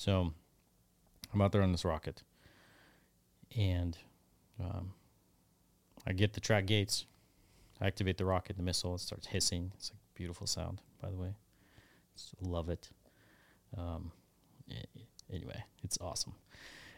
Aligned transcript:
So 0.00 0.32
I'm 1.30 1.42
out 1.42 1.52
there 1.52 1.60
on 1.60 1.72
this 1.72 1.84
rocket, 1.84 2.22
and 3.54 3.98
um, 4.58 4.94
I 6.06 6.14
get 6.14 6.32
the 6.32 6.40
track 6.40 6.64
gates. 6.64 7.04
I 7.82 7.86
activate 7.86 8.16
the 8.16 8.24
rocket, 8.24 8.56
the 8.56 8.62
missile. 8.62 8.94
It 8.94 9.00
starts 9.02 9.26
hissing. 9.26 9.72
It's 9.74 9.90
a 9.90 9.94
beautiful 10.14 10.46
sound, 10.46 10.80
by 11.02 11.10
the 11.10 11.18
way. 11.18 11.34
Just 12.16 12.32
love 12.40 12.70
it. 12.70 12.88
Um, 13.76 14.10
anyway, 15.30 15.64
it's 15.84 15.98
awesome. 16.00 16.32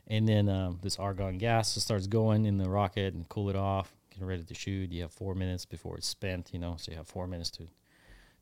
And 0.07 0.29
then 0.29 0.49
um, 0.49 0.79
this 0.81 0.97
argon 0.97 1.39
gas 1.39 1.75
starts 1.83 2.07
going 2.07 2.47
in 2.47 2.57
the 2.57 2.71
rocket 2.71 3.15
and 3.15 3.29
cool 3.29 3.51
it 3.51 3.57
off. 3.57 3.93
Getting 4.11 4.29
ready 4.29 4.45
to 4.45 4.55
shoot. 4.55 4.93
You 4.93 5.03
have 5.03 5.13
four 5.13 5.35
minutes 5.35 5.65
before 5.65 5.97
it's 5.97 6.07
spent. 6.07 6.51
You 6.53 6.61
know, 6.61 6.77
so 6.79 6.93
you 6.93 6.99
have 6.99 7.09
four 7.09 7.27
minutes 7.27 7.51
to 7.51 7.67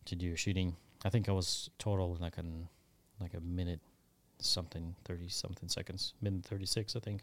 to 0.04 0.14
do 0.14 0.26
your 0.26 0.36
shooting. 0.36 0.76
I 1.02 1.08
think 1.08 1.30
I 1.30 1.32
was 1.32 1.70
total 1.78 2.18
like 2.20 2.36
a 2.36 2.44
like 3.22 3.32
a 3.32 3.40
minute 3.40 3.80
something, 4.40 4.94
30 5.04 5.28
something 5.28 5.68
seconds, 5.68 6.14
minute 6.20 6.44
36, 6.44 6.96
I 6.96 7.00
think. 7.00 7.22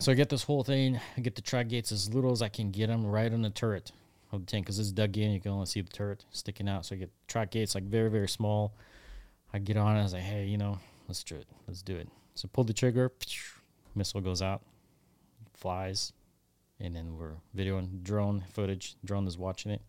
So 0.00 0.12
I 0.12 0.14
get 0.14 0.28
this 0.28 0.44
whole 0.44 0.62
thing. 0.62 1.00
I 1.16 1.20
get 1.20 1.34
the 1.34 1.42
track 1.42 1.68
gates 1.68 1.90
as 1.90 2.12
little 2.14 2.30
as 2.30 2.42
I 2.42 2.48
can 2.48 2.70
get 2.70 2.86
them 2.86 3.04
right 3.04 3.32
on 3.32 3.42
the 3.42 3.50
turret 3.50 3.90
of 4.30 4.40
the 4.40 4.46
tank 4.46 4.66
because 4.66 4.78
it's 4.78 4.92
dug 4.92 5.16
in. 5.16 5.32
You 5.32 5.40
can 5.40 5.52
only 5.52 5.66
see 5.66 5.80
the 5.80 5.90
turret 5.90 6.24
sticking 6.30 6.68
out. 6.68 6.86
So 6.86 6.94
I 6.94 6.98
get 6.98 7.10
track 7.26 7.50
gates 7.50 7.74
like 7.74 7.84
very, 7.84 8.10
very 8.10 8.28
small. 8.28 8.74
I 9.52 9.58
get 9.58 9.76
on. 9.76 9.96
I 9.96 10.02
was 10.02 10.12
like, 10.12 10.22
hey, 10.22 10.44
you 10.44 10.58
know, 10.58 10.78
let's 11.08 11.24
do 11.24 11.34
it. 11.34 11.46
Let's 11.66 11.82
do 11.82 11.96
it. 11.96 12.08
So 12.34 12.48
pull 12.52 12.64
the 12.64 12.72
trigger. 12.72 13.10
Missile 13.94 14.20
goes 14.20 14.42
out, 14.42 14.62
flies, 15.54 16.12
and 16.78 16.94
then 16.94 17.16
we're 17.16 17.36
videoing 17.56 18.02
drone 18.04 18.44
footage. 18.52 18.94
Drone 19.04 19.26
is 19.26 19.36
watching 19.36 19.72
it, 19.72 19.82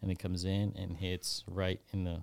and 0.00 0.10
it 0.10 0.18
comes 0.20 0.44
in 0.44 0.74
and 0.76 0.98
hits 0.98 1.42
right 1.48 1.80
in 1.92 2.04
the 2.04 2.22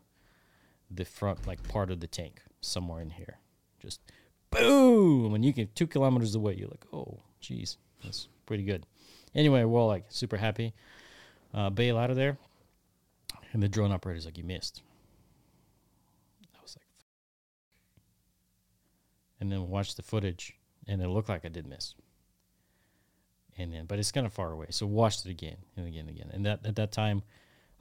the 0.90 1.04
front 1.04 1.48
like 1.48 1.68
part 1.68 1.90
of 1.90 2.00
the 2.00 2.08
tank 2.08 2.44
somewhere 2.66 3.02
in 3.02 3.12
here. 3.12 3.38
Just 3.80 4.02
boom, 4.50 5.34
and 5.34 5.44
you 5.44 5.54
can 5.54 5.70
two 5.76 5.88
kilometers 5.88 6.36
away. 6.36 6.56
You're 6.56 6.70
like, 6.70 6.86
oh, 6.94 7.20
geez, 7.40 7.78
that's 8.04 8.28
pretty 8.46 8.64
good. 8.64 8.86
Anyway, 9.36 9.64
we're 9.64 9.80
all 9.80 9.88
like 9.88 10.06
super 10.10 10.38
happy. 10.38 10.74
Uh, 11.54 11.70
bail 11.70 11.98
out 11.98 12.10
of 12.10 12.16
there, 12.16 12.38
and 13.52 13.62
the 13.62 13.70
drone 13.70 13.92
operator's 13.92 14.26
like, 14.26 14.38
you 14.38 14.44
missed. 14.44 14.82
I 16.56 16.60
was 16.62 16.76
like, 16.76 16.88
and 19.40 19.52
then 19.52 19.70
watch 19.70 19.96
the 19.96 20.02
footage, 20.02 20.56
and 20.88 21.02
it 21.02 21.08
looked 21.10 21.30
like 21.30 21.46
I 21.46 21.50
did 21.50 21.68
miss. 21.68 21.94
And 23.56 23.72
then, 23.72 23.86
but 23.86 24.00
it's 24.00 24.12
kind 24.12 24.26
of 24.26 24.34
far 24.34 24.52
away, 24.52 24.68
so 24.72 24.88
watched 24.88 25.28
it 25.28 25.30
again 25.30 25.58
and 25.78 25.88
again 25.88 26.08
and 26.08 26.10
again. 26.10 26.30
And 26.34 26.46
that 26.48 26.66
at 26.66 26.76
that 26.78 26.92
time, 26.92 27.22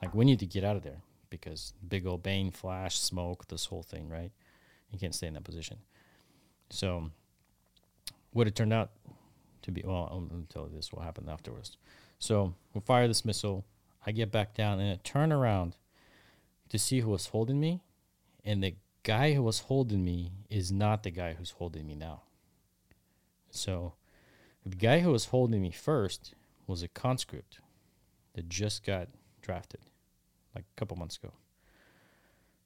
like 0.01 0.13
we 0.13 0.25
need 0.25 0.39
to 0.39 0.45
get 0.45 0.63
out 0.63 0.75
of 0.75 0.83
there 0.83 1.01
because 1.31 1.73
big 1.87 2.05
old 2.05 2.21
bang, 2.21 2.51
flash, 2.51 2.99
smoke, 2.99 3.47
this 3.47 3.65
whole 3.65 3.81
thing, 3.81 4.07
right? 4.07 4.31
You 4.93 4.99
can't 4.99 5.13
stay 5.13 5.27
in 5.27 5.33
that 5.33 5.43
position. 5.43 5.77
So, 6.69 7.09
what 8.31 8.47
it 8.47 8.55
turned 8.55 8.73
out 8.73 8.91
to 9.63 9.71
be, 9.71 9.83
well, 9.85 10.07
I'm 10.11 10.27
going 10.27 10.45
to 10.45 10.53
tell 10.53 10.67
you 10.69 10.75
this 10.75 10.93
what 10.93 11.03
happened 11.03 11.29
afterwards. 11.29 11.77
So, 12.19 12.53
we 12.73 12.81
fire 12.81 13.07
this 13.07 13.25
missile. 13.25 13.65
I 14.05 14.11
get 14.11 14.31
back 14.31 14.53
down 14.53 14.79
and 14.79 14.91
I 14.91 14.99
turn 15.03 15.31
around 15.31 15.75
to 16.69 16.77
see 16.77 17.01
who 17.01 17.09
was 17.09 17.27
holding 17.27 17.59
me. 17.59 17.81
And 18.45 18.63
the 18.63 18.75
guy 19.03 19.33
who 19.33 19.43
was 19.43 19.59
holding 19.59 20.05
me 20.05 20.31
is 20.49 20.71
not 20.71 21.03
the 21.03 21.11
guy 21.11 21.33
who's 21.33 21.51
holding 21.51 21.87
me 21.87 21.95
now. 21.95 22.21
So, 23.49 23.93
the 24.65 24.75
guy 24.75 24.99
who 24.99 25.11
was 25.11 25.25
holding 25.25 25.61
me 25.61 25.71
first 25.71 26.35
was 26.67 26.83
a 26.83 26.87
conscript 26.87 27.59
that 28.33 28.47
just 28.47 28.85
got 28.85 29.09
drafted 29.41 29.81
like 30.55 30.65
a 30.65 30.79
couple 30.79 30.97
months 30.97 31.17
ago. 31.17 31.33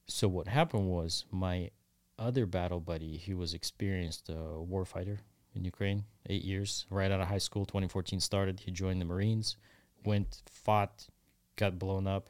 So 0.06 0.28
what 0.28 0.48
happened 0.48 0.88
was 0.88 1.24
my 1.30 1.70
other 2.18 2.46
battle 2.46 2.80
buddy, 2.80 3.16
he 3.16 3.34
was 3.34 3.54
experienced 3.54 4.30
uh, 4.30 4.34
warfighter 4.34 5.18
in 5.54 5.64
Ukraine, 5.64 6.04
eight 6.28 6.44
years, 6.44 6.86
right 6.90 7.10
out 7.10 7.20
of 7.20 7.28
high 7.28 7.38
school, 7.38 7.64
2014 7.64 8.20
started. 8.20 8.60
He 8.60 8.70
joined 8.70 9.00
the 9.00 9.04
Marines, 9.04 9.56
went, 10.04 10.42
fought, 10.50 11.06
got 11.56 11.78
blown 11.78 12.06
up 12.06 12.28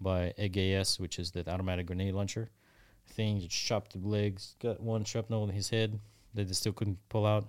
by 0.00 0.32
AGS, 0.38 0.98
which 0.98 1.18
is 1.18 1.30
the 1.30 1.48
automatic 1.50 1.86
grenade 1.86 2.14
launcher 2.14 2.50
thing. 3.08 3.40
Just 3.40 3.56
chopped 3.56 3.92
the 3.92 4.06
legs, 4.06 4.56
got 4.60 4.80
one 4.80 5.04
shrapnel 5.04 5.44
in 5.44 5.50
his 5.50 5.70
head 5.70 5.98
that 6.34 6.46
they 6.46 6.52
still 6.54 6.72
couldn't 6.72 6.98
pull 7.08 7.26
out. 7.26 7.48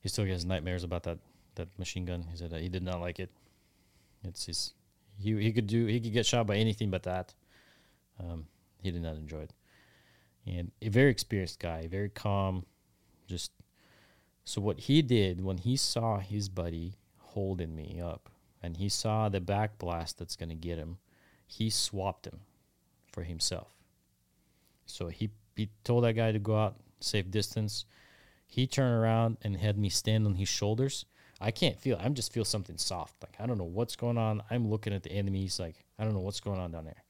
He 0.00 0.08
still 0.08 0.26
has 0.26 0.44
nightmares 0.44 0.84
about 0.84 1.02
that 1.04 1.18
that 1.54 1.68
machine 1.78 2.04
gun. 2.04 2.26
He 2.30 2.36
said 2.36 2.52
he 2.52 2.68
did 2.68 2.82
not 2.82 3.00
like 3.00 3.18
it. 3.18 3.30
It's 4.22 4.46
his 4.46 4.74
he 5.18 5.34
he 5.40 5.52
could 5.52 5.66
do 5.66 5.86
he 5.86 6.00
could 6.00 6.12
get 6.12 6.26
shot 6.26 6.46
by 6.46 6.56
anything 6.56 6.90
but 6.90 7.04
that. 7.04 7.32
Um, 8.20 8.46
he 8.82 8.90
did 8.90 9.02
not 9.02 9.16
enjoy 9.16 9.40
it, 9.40 9.52
and 10.46 10.70
a 10.82 10.88
very 10.88 11.10
experienced 11.10 11.58
guy, 11.58 11.86
very 11.86 12.08
calm, 12.08 12.64
just. 13.26 13.50
So 14.44 14.60
what 14.60 14.80
he 14.80 15.00
did 15.00 15.42
when 15.42 15.58
he 15.58 15.76
saw 15.76 16.18
his 16.18 16.48
buddy 16.48 16.94
holding 17.18 17.74
me 17.74 18.00
up, 18.00 18.28
and 18.62 18.76
he 18.76 18.88
saw 18.88 19.28
the 19.28 19.40
back 19.40 19.78
blast 19.78 20.18
that's 20.18 20.36
gonna 20.36 20.54
get 20.54 20.78
him, 20.78 20.98
he 21.46 21.70
swapped 21.70 22.26
him 22.26 22.40
for 23.10 23.22
himself. 23.22 23.72
So 24.86 25.08
he 25.08 25.30
he 25.56 25.70
told 25.82 26.04
that 26.04 26.14
guy 26.14 26.32
to 26.32 26.38
go 26.38 26.58
out, 26.58 26.76
safe 27.00 27.30
distance. 27.30 27.86
He 28.46 28.66
turned 28.66 28.94
around 28.94 29.38
and 29.42 29.56
had 29.56 29.78
me 29.78 29.88
stand 29.88 30.26
on 30.26 30.34
his 30.34 30.48
shoulders 30.48 31.06
I 31.40 31.50
can't 31.50 31.78
feel. 31.78 31.98
I'm 32.00 32.14
just 32.14 32.32
feel 32.32 32.44
something 32.44 32.78
soft. 32.78 33.22
Like 33.22 33.36
I 33.40 33.46
don't 33.46 33.58
know 33.58 33.64
what's 33.64 33.96
going 33.96 34.18
on. 34.18 34.42
I'm 34.50 34.70
looking 34.70 34.92
at 34.92 35.02
the 35.02 35.12
enemies. 35.12 35.58
Like 35.58 35.84
I 35.98 36.04
don't 36.04 36.14
know 36.14 36.20
what's 36.20 36.40
going 36.40 36.60
on 36.60 36.70
down 36.70 36.84
there. 36.84 37.02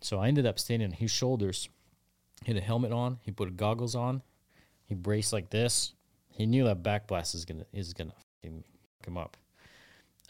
So 0.00 0.18
I 0.18 0.28
ended 0.28 0.46
up 0.46 0.58
standing 0.58 0.88
on 0.88 0.92
his 0.92 1.10
shoulders. 1.10 1.68
He 2.44 2.52
had 2.52 2.62
a 2.62 2.64
helmet 2.64 2.92
on. 2.92 3.18
He 3.22 3.30
put 3.30 3.56
goggles 3.56 3.94
on. 3.94 4.22
He 4.86 4.94
braced 4.94 5.32
like 5.32 5.50
this. 5.50 5.94
He 6.30 6.46
knew 6.46 6.64
that 6.64 6.82
backblast 6.82 7.34
is 7.34 7.44
gonna 7.44 7.64
is 7.72 7.94
gonna 7.94 8.12
fuck 8.42 9.06
him 9.06 9.16
up, 9.16 9.36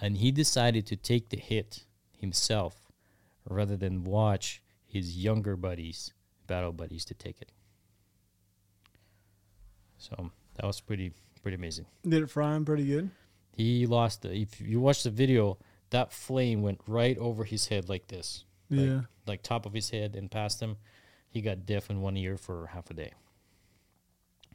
and 0.01 0.17
he 0.19 0.31
decided 0.31 0.87
to 0.87 0.97
take 0.97 1.29
the 1.31 1.37
hit 1.39 1.85
himself 2.17 2.77
rather 3.49 3.77
than 3.77 4.05
watch 4.05 4.63
his 4.87 5.17
younger 5.17 5.57
buddies, 5.57 6.13
battle 6.47 6.73
buddies, 6.73 7.05
to 7.07 7.15
take 7.15 7.41
it. 7.41 7.51
So 9.99 10.31
that 10.55 10.67
was 10.67 10.81
pretty 10.81 11.13
pretty 11.43 11.57
amazing. 11.57 11.87
Did 12.07 12.23
it 12.23 12.31
fry 12.31 12.55
him 12.55 12.65
pretty 12.65 12.87
good? 12.87 13.11
He 13.53 13.87
lost 13.87 14.23
the. 14.23 14.33
If 14.35 14.61
you 14.61 14.81
watch 14.81 15.03
the 15.03 15.11
video, 15.11 15.59
that 15.91 16.13
flame 16.13 16.63
went 16.63 16.81
right 16.87 17.17
over 17.19 17.45
his 17.45 17.69
head 17.69 17.89
like 17.89 18.09
this. 18.09 18.45
Like, 18.71 18.87
Yeah. 18.87 19.01
Like 19.27 19.43
top 19.43 19.65
of 19.67 19.73
his 19.73 19.91
head 19.91 20.17
and 20.17 20.31
past 20.31 20.61
him. 20.61 20.77
He 21.35 21.41
got 21.43 21.67
deaf 21.67 21.91
in 21.91 22.01
one 22.01 22.17
ear 22.17 22.37
for 22.37 22.69
half 22.69 22.89
a 22.91 22.95
day. 22.95 23.13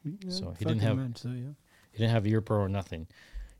Yeah, 0.06 0.30
So 0.30 0.56
he 0.58 0.64
didn't 0.64 0.80
have- 0.82 1.18
so, 1.18 1.28
yeah. 1.30 1.50
He 1.92 1.98
didn't 1.98 2.12
have 2.12 2.26
ear 2.26 2.40
pro 2.40 2.60
or 2.60 2.70
nothing, 2.70 3.06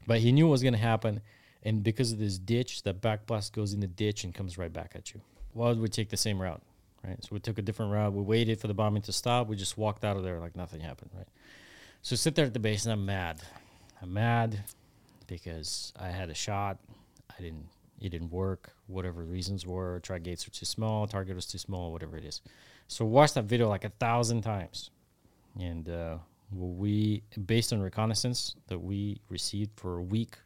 but 0.08 0.20
he 0.22 0.32
knew 0.32 0.46
what 0.48 0.52
was 0.52 0.62
going 0.64 0.74
to 0.74 0.80
happen. 0.80 1.22
And 1.64 1.84
because 1.84 2.14
of 2.14 2.18
this 2.20 2.38
ditch, 2.40 2.84
that 2.84 3.02
back 3.02 3.26
blast 3.26 3.52
goes 3.52 3.74
in 3.74 3.82
the 3.82 3.88
ditch 3.88 4.24
and 4.24 4.34
comes 4.34 4.58
right 4.58 4.72
back 4.72 4.94
at 4.96 5.14
you. 5.14 5.20
Why 5.52 5.68
would 5.68 5.82
we 5.82 5.90
take 5.90 6.08
the 6.08 6.16
same 6.16 6.42
route? 6.42 6.62
Right. 7.04 7.22
So 7.22 7.30
we 7.32 7.40
took 7.42 7.58
a 7.58 7.62
different 7.62 7.92
route. 7.92 8.14
We 8.14 8.22
waited 8.22 8.62
for 8.62 8.68
the 8.68 8.74
bombing 8.74 9.02
to 9.04 9.12
stop. 9.12 9.48
We 9.48 9.58
just 9.58 9.78
walked 9.78 10.06
out 10.06 10.16
of 10.16 10.24
there 10.24 10.40
like 10.40 10.56
nothing 10.56 10.80
happened. 10.80 11.12
Right. 11.14 11.28
So 12.02 12.14
I 12.14 12.18
sit 12.18 12.36
there 12.36 12.46
at 12.46 12.54
the 12.54 12.60
base 12.60 12.86
and 12.86 12.94
I'm 12.94 13.06
mad. 13.06 13.42
I'm 14.02 14.14
mad 14.14 14.64
because 15.28 15.92
I 16.00 16.08
had 16.08 16.30
a 16.30 16.34
shot. 16.34 16.78
I 17.38 17.42
didn't. 17.42 17.68
It 18.00 18.10
didn't 18.10 18.32
work. 18.32 18.72
Whatever 18.88 19.26
the 19.26 19.32
reasons 19.32 19.66
were, 19.66 20.00
track 20.00 20.24
gates 20.24 20.48
were 20.48 20.54
too 20.54 20.66
small, 20.66 21.06
target 21.08 21.36
was 21.36 21.46
too 21.46 21.58
small, 21.58 21.92
whatever 21.92 22.16
it 22.16 22.24
is. 22.24 22.42
So 22.90 23.06
watch 23.06 23.34
that 23.36 23.46
video 23.46 23.70
like 23.70 23.86
a 23.86 23.90
thousand 23.90 24.42
times, 24.42 24.90
and 25.60 25.88
uh, 25.88 26.18
we 26.52 27.22
based 27.46 27.72
on 27.72 27.82
reconnaissance 27.82 28.56
that 28.66 28.80
we 28.80 29.22
received 29.30 29.80
for 29.80 29.98
a 29.98 30.02
week 30.04 30.38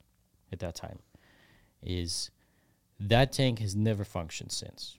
at 0.52 0.60
that 0.60 0.76
time 0.76 1.00
is 1.82 2.32
that 3.00 3.32
tank 3.32 3.60
has 3.60 3.78
never 3.78 4.04
functioned 4.04 4.52
since. 4.52 4.98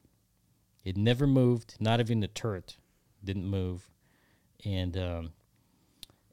It 0.84 0.96
never 0.96 1.26
moved. 1.26 1.74
Not 1.80 2.00
even 2.00 2.20
the 2.20 2.28
turret 2.28 2.78
didn't 3.22 3.46
move, 3.46 3.90
and 4.64 4.96
um, 4.96 5.32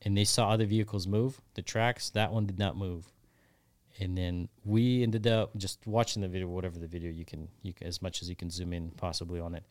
and 0.03 0.17
they 0.17 0.23
saw 0.23 0.49
other 0.49 0.65
vehicles 0.65 1.07
move. 1.07 1.41
The 1.55 1.61
tracks 1.61 2.09
that 2.11 2.31
one 2.31 2.45
did 2.45 2.57
not 2.57 2.77
move, 2.77 3.11
and 3.99 4.17
then 4.17 4.47
we 4.63 5.03
ended 5.03 5.27
up 5.27 5.57
just 5.57 5.85
watching 5.85 6.21
the 6.21 6.29
video, 6.29 6.47
whatever 6.47 6.79
the 6.79 6.87
video 6.87 7.11
you 7.11 7.25
can, 7.25 7.49
you 7.63 7.73
can 7.73 7.87
as 7.87 8.01
much 8.01 8.21
as 8.21 8.29
you 8.29 8.35
can 8.37 8.49
zoom 8.49 8.71
in 8.71 8.91
possibly 8.91 9.41
on 9.41 9.55
it. 9.55 9.65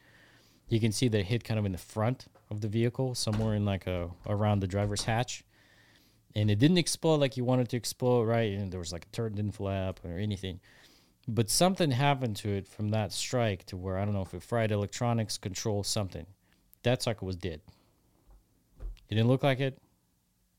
You 0.70 0.81
can 0.81 0.93
see 0.93 1.08
that 1.08 1.19
it 1.19 1.26
hit 1.26 1.44
kind 1.44 1.58
of 1.58 1.67
in 1.67 1.72
the 1.72 1.78
front 1.78 2.26
of 2.50 2.61
the 2.61 2.69
vehicle, 2.69 3.14
somewhere 3.14 3.55
in 3.55 3.64
like 3.64 3.87
a 3.87 4.11
around 4.26 4.61
the 4.61 4.67
driver's 4.67 5.05
hatch, 5.05 5.44
and 6.34 6.50
it 6.50 6.58
didn't 6.58 6.78
explode 6.78 7.17
like 7.17 7.37
you 7.37 7.44
wanted 7.44 7.69
to 7.70 7.76
explode, 7.76 8.25
right? 8.25 8.52
And 8.52 8.72
there 8.72 8.81
was 8.81 8.93
like 8.93 9.06
a 9.12 9.31
didn't 9.31 9.52
flap 9.52 10.00
or 10.05 10.19
anything, 10.19 10.61
but 11.26 11.50
something 11.50 11.90
happened 11.90 12.37
to 12.37 12.50
it 12.50 12.69
from 12.69 12.90
that 12.90 13.12
strike 13.12 13.67
to 13.67 13.76
where 13.76 13.99
I 13.99 14.05
don't 14.05 14.14
know 14.14 14.22
if 14.22 14.32
it 14.32 14.43
fried 14.43 14.70
electronics, 14.70 15.38
control 15.38 15.82
something. 15.82 16.26
That 16.82 17.02
sucker 17.02 17.26
was 17.26 17.37
dead. 17.37 17.61
It 19.08 19.14
didn't 19.16 19.28
look 19.28 19.43
like 19.43 19.61
it, 19.61 19.78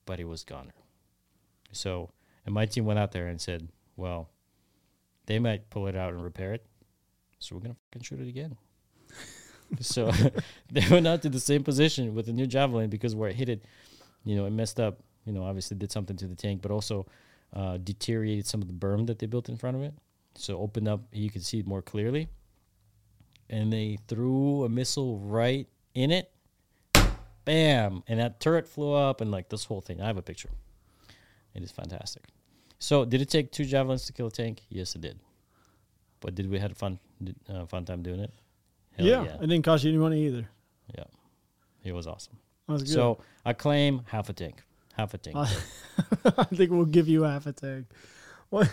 but 0.06 0.20
it 0.20 0.26
was 0.28 0.44
gone. 0.44 0.74
So, 1.72 2.12
and 2.46 2.54
my 2.54 2.66
team 2.66 2.86
went 2.86 3.00
out 3.00 3.14
there 3.14 3.28
and 3.28 3.40
said, 3.40 3.70
well, 3.96 4.30
they 5.26 5.40
might 5.40 5.70
pull 5.70 5.88
it 5.88 5.96
out 5.96 6.14
and 6.14 6.22
repair 6.22 6.54
it. 6.54 6.66
So 7.40 7.56
we're 7.56 7.62
going 7.62 7.74
to 7.74 7.80
fucking 7.86 8.04
shoot 8.04 8.20
it 8.20 8.28
again. 8.28 8.58
so 9.80 10.12
they 10.72 10.88
went 10.90 11.08
out 11.08 11.22
to 11.22 11.30
the 11.30 11.40
same 11.40 11.64
position 11.64 12.14
with 12.14 12.26
the 12.26 12.34
new 12.34 12.48
javelin 12.48 12.90
because 12.90 13.16
where 13.16 13.30
it 13.30 13.36
hit 13.36 13.50
it, 13.50 13.64
you 14.24 14.36
know, 14.36 14.46
it 14.46 14.52
messed 14.52 14.80
up, 14.80 15.00
you 15.26 15.34
know, 15.34 15.44
obviously 15.44 15.78
did 15.78 15.92
something 15.92 16.18
to 16.18 16.28
the 16.28 16.36
tank, 16.36 16.62
but 16.62 16.72
also 16.72 17.06
uh, 17.54 17.78
deteriorated 17.78 18.46
some 18.46 18.62
of 18.62 18.68
the 18.68 18.74
berm 18.74 19.08
that 19.08 19.20
they 19.20 19.26
built 19.26 19.50
in 19.50 19.58
front 19.58 19.78
of 19.78 19.84
it. 19.84 19.94
So 20.36 20.60
opened 20.60 20.88
up, 20.88 21.02
you 21.12 21.30
could 21.30 21.46
see 21.46 21.60
it 21.60 21.68
more 21.68 21.82
clearly. 21.82 22.30
And 23.50 23.72
they 23.72 23.98
threw 24.08 24.64
a 24.64 24.70
missile 24.70 25.20
right 25.20 25.68
in 25.94 26.12
it. 26.12 26.32
Bam! 27.44 28.04
And 28.08 28.20
that 28.20 28.40
turret 28.40 28.68
flew 28.68 28.94
up 28.94 29.20
and 29.20 29.32
like 29.32 29.50
this 29.50 29.66
whole 29.66 29.82
thing. 29.82 30.00
I 30.00 30.08
have 30.08 30.18
a 30.18 30.22
picture. 30.22 30.50
It 31.54 31.64
is 31.64 31.72
fantastic. 31.72 32.24
So, 32.80 33.04
did 33.04 33.22
it 33.22 33.30
take 33.30 33.52
two 33.52 33.66
javelins 33.66 34.06
to 34.06 34.14
kill 34.14 34.28
a 34.28 34.32
tank? 34.32 34.62
Yes, 34.70 34.96
it 34.96 35.02
did. 35.02 35.20
But 36.22 36.34
did 36.34 36.50
we 36.50 36.60
have 36.60 36.72
a 36.72 36.76
fun, 36.76 37.00
uh, 37.50 37.66
fun 37.66 37.84
time 37.84 38.02
doing 38.02 38.22
it? 38.22 38.32
Hell 38.98 39.08
yeah, 39.08 39.24
it 39.24 39.42
didn't 39.42 39.64
cost 39.64 39.84
you 39.84 39.90
any 39.90 39.98
money 39.98 40.26
either. 40.26 40.50
Yeah, 40.96 41.06
it 41.84 41.94
was 41.94 42.08
awesome. 42.08 42.38
That 42.68 42.74
was 42.74 42.84
good. 42.84 42.94
So 42.94 43.20
I 43.46 43.54
claim 43.54 44.04
half 44.08 44.30
a 44.30 44.34
tank, 44.34 44.64
half 44.94 45.14
a 45.14 45.18
tank. 45.18 45.36
Uh, 45.38 45.48
I 46.38 46.44
think 46.46 46.72
we'll 46.72 46.86
give 46.86 47.08
you 47.08 47.24
half 47.24 47.46
a 47.46 47.54
tank. 47.54 47.88
What 48.50 48.70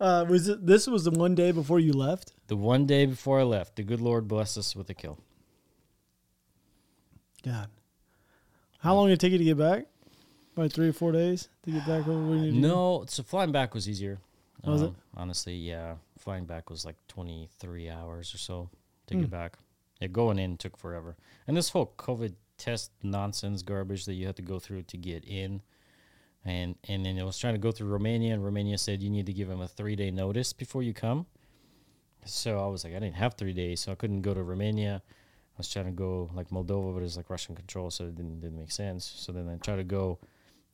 uh, 0.00 0.24
was 0.28 0.48
it? 0.48 0.64
This 0.64 0.86
was 0.86 1.04
the 1.04 1.10
one 1.10 1.34
day 1.34 1.52
before 1.52 1.80
you 1.80 1.92
left. 1.92 2.32
the 2.46 2.56
one 2.56 2.86
day 2.86 3.06
before 3.06 3.40
I 3.40 3.44
left, 3.44 3.76
the 3.76 3.82
good 3.82 4.00
Lord 4.00 4.28
blessed 4.28 4.58
us 4.58 4.76
with 4.76 4.88
a 4.90 4.94
kill. 4.94 5.18
God, 7.44 7.68
how 8.80 8.94
long 8.94 9.08
did 9.08 9.14
it 9.14 9.20
take 9.20 9.32
you 9.32 9.38
to 9.38 9.44
get 9.44 9.58
back? 9.58 9.86
About 10.56 10.72
three 10.72 10.88
or 10.88 10.92
four 10.92 11.12
days 11.12 11.48
to 11.64 11.70
get 11.70 11.86
back 11.86 12.08
over 12.08 12.26
where 12.26 12.36
you 12.36 12.52
need 12.52 12.62
to 12.62 12.68
go? 12.68 13.00
No, 13.00 13.04
so 13.06 13.22
flying 13.22 13.52
back 13.52 13.74
was 13.74 13.88
easier. 13.88 14.18
Was 14.64 14.82
it? 14.82 14.86
Um, 14.86 14.96
Honestly, 15.16 15.54
yeah. 15.54 15.94
Flying 16.18 16.46
back 16.46 16.68
was 16.68 16.84
like 16.84 16.96
23 17.06 17.88
hours 17.90 18.34
or 18.34 18.38
so 18.38 18.68
to 19.08 19.14
Hmm. 19.14 19.20
get 19.22 19.30
back. 19.30 19.58
Yeah, 20.00 20.08
going 20.08 20.38
in 20.38 20.56
took 20.56 20.76
forever. 20.76 21.16
And 21.46 21.56
this 21.56 21.70
whole 21.70 21.92
COVID 21.98 22.34
test 22.56 22.92
nonsense 23.02 23.62
garbage 23.62 24.04
that 24.06 24.14
you 24.14 24.26
had 24.26 24.36
to 24.36 24.42
go 24.42 24.58
through 24.58 24.82
to 24.82 24.96
get 24.96 25.24
in. 25.24 25.62
And 26.44 26.76
and 26.88 27.04
then 27.04 27.18
I 27.18 27.24
was 27.24 27.36
trying 27.38 27.54
to 27.54 27.58
go 27.60 27.72
through 27.72 27.88
Romania, 27.88 28.32
and 28.32 28.44
Romania 28.44 28.78
said 28.78 29.02
you 29.02 29.10
need 29.10 29.26
to 29.26 29.32
give 29.32 29.48
them 29.48 29.60
a 29.60 29.68
three 29.68 29.96
day 29.96 30.10
notice 30.10 30.52
before 30.52 30.82
you 30.82 30.94
come. 30.94 31.26
So 32.24 32.58
I 32.62 32.66
was 32.66 32.84
like, 32.84 32.94
I 32.94 32.98
didn't 32.98 33.16
have 33.16 33.34
three 33.34 33.52
days, 33.52 33.80
so 33.80 33.92
I 33.92 33.94
couldn't 33.94 34.22
go 34.22 34.34
to 34.34 34.42
Romania. 34.42 35.02
I 35.04 35.56
was 35.58 35.68
trying 35.68 35.86
to 35.86 35.92
go 35.92 36.30
like 36.34 36.50
Moldova, 36.50 36.94
but 36.94 37.02
it's 37.02 37.16
like 37.16 37.30
Russian 37.30 37.54
control, 37.56 37.90
so 37.90 38.04
it 38.04 38.14
didn't 38.16 38.40
didn't 38.40 38.58
make 38.58 38.70
sense. 38.70 39.04
So 39.04 39.32
then 39.32 39.48
I 39.48 39.56
tried 39.56 39.76
to 39.76 39.84
go, 39.84 40.18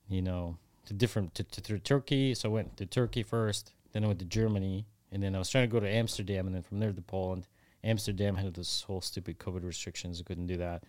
you 0.09 0.21
know, 0.23 0.59
to 0.87 0.93
different 0.95 1.35
to, 1.37 1.45
to 1.45 1.61
through 1.61 1.79
Turkey. 1.79 2.35
So 2.35 2.51
I 2.51 2.53
went 2.53 2.77
to 2.77 2.87
Turkey 2.87 3.23
first, 3.23 3.73
then 3.93 4.05
I 4.05 4.07
went 4.07 4.19
to 4.19 4.27
Germany, 4.27 4.87
and 5.11 5.23
then 5.23 5.35
I 5.35 5.39
was 5.39 5.49
trying 5.49 5.65
to 5.69 5.73
go 5.73 5.81
to 5.81 5.89
Amsterdam, 5.89 6.47
and 6.47 6.55
then 6.55 6.63
from 6.63 6.79
there 6.81 6.93
to 6.93 7.01
Poland. 7.03 7.47
Amsterdam 7.85 8.35
had 8.35 8.55
this 8.55 8.83
whole 8.83 9.01
stupid 9.01 9.39
COVID 9.39 9.65
restrictions. 9.65 10.21
I 10.21 10.25
couldn't 10.25 10.47
do 10.47 10.57
that. 10.57 10.85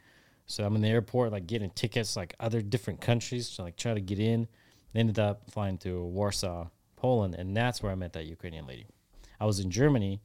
So 0.47 0.63
I'm 0.63 0.75
in 0.75 0.81
the 0.81 0.89
airport, 0.89 1.31
like 1.31 1.47
getting 1.47 1.69
tickets, 1.71 2.15
like 2.15 2.35
other 2.39 2.61
different 2.61 3.01
countries, 3.01 3.49
to 3.55 3.63
like 3.63 3.75
try 3.75 3.93
to 3.93 4.01
get 4.01 4.19
in. 4.19 4.47
Ended 4.93 5.19
up 5.19 5.51
flying 5.51 5.77
to 5.79 6.05
Warsaw, 6.05 6.69
Poland, 6.95 7.35
and 7.35 7.55
that's 7.55 7.83
where 7.83 7.91
I 7.91 7.95
met 7.95 8.13
that 8.13 8.25
Ukrainian 8.25 8.65
lady. 8.65 8.87
I 9.41 9.45
was 9.45 9.59
in 9.59 9.69
Germany, 9.69 10.21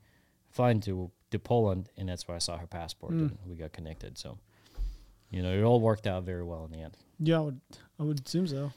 flying 0.48 0.80
to 0.82 1.10
to 1.30 1.38
Poland, 1.38 1.88
and 1.96 2.08
that's 2.08 2.28
where 2.28 2.36
I 2.36 2.38
saw 2.38 2.56
her 2.56 2.66
passport, 2.66 3.12
hmm. 3.12 3.18
and 3.20 3.38
we 3.46 3.56
got 3.56 3.72
connected. 3.72 4.18
So, 4.18 4.38
you 5.30 5.42
know, 5.42 5.52
it 5.52 5.62
all 5.62 5.80
worked 5.80 6.06
out 6.06 6.24
very 6.24 6.44
well 6.44 6.64
in 6.64 6.70
the 6.70 6.78
end. 6.78 6.96
Yeah, 7.18 7.38
I 7.38 7.40
would, 7.40 7.60
I 7.98 8.02
would 8.02 8.26
assume 8.26 8.46
so. 8.46 8.72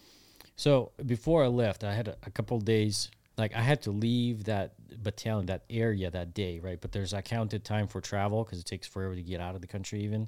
So 0.56 0.92
before 1.06 1.44
I 1.44 1.48
left, 1.48 1.84
I 1.84 1.94
had 1.94 2.08
a, 2.08 2.16
a 2.24 2.32
couple 2.32 2.60
days. 2.60 3.10
Like 3.38 3.56
I 3.56 3.62
had 3.62 3.82
to 3.84 3.92
leave 3.92 4.46
that 4.46 4.74
battalion, 5.02 5.48
that 5.48 5.64
area 5.70 6.12
that 6.12 6.34
day, 6.34 6.60
right? 6.60 6.80
But 6.80 6.92
there's 6.92 7.14
accounted 7.14 7.64
time 7.64 7.88
for 7.88 8.00
travel 8.00 8.44
because 8.44 8.60
it 8.60 8.66
takes 8.66 8.88
forever 8.88 9.16
to 9.16 9.22
get 9.22 9.42
out 9.42 9.56
of 9.56 9.62
the 9.62 9.68
country, 9.68 10.02
even. 10.04 10.28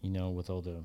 You 0.00 0.10
know, 0.10 0.30
with 0.30 0.50
all 0.50 0.60
the, 0.60 0.84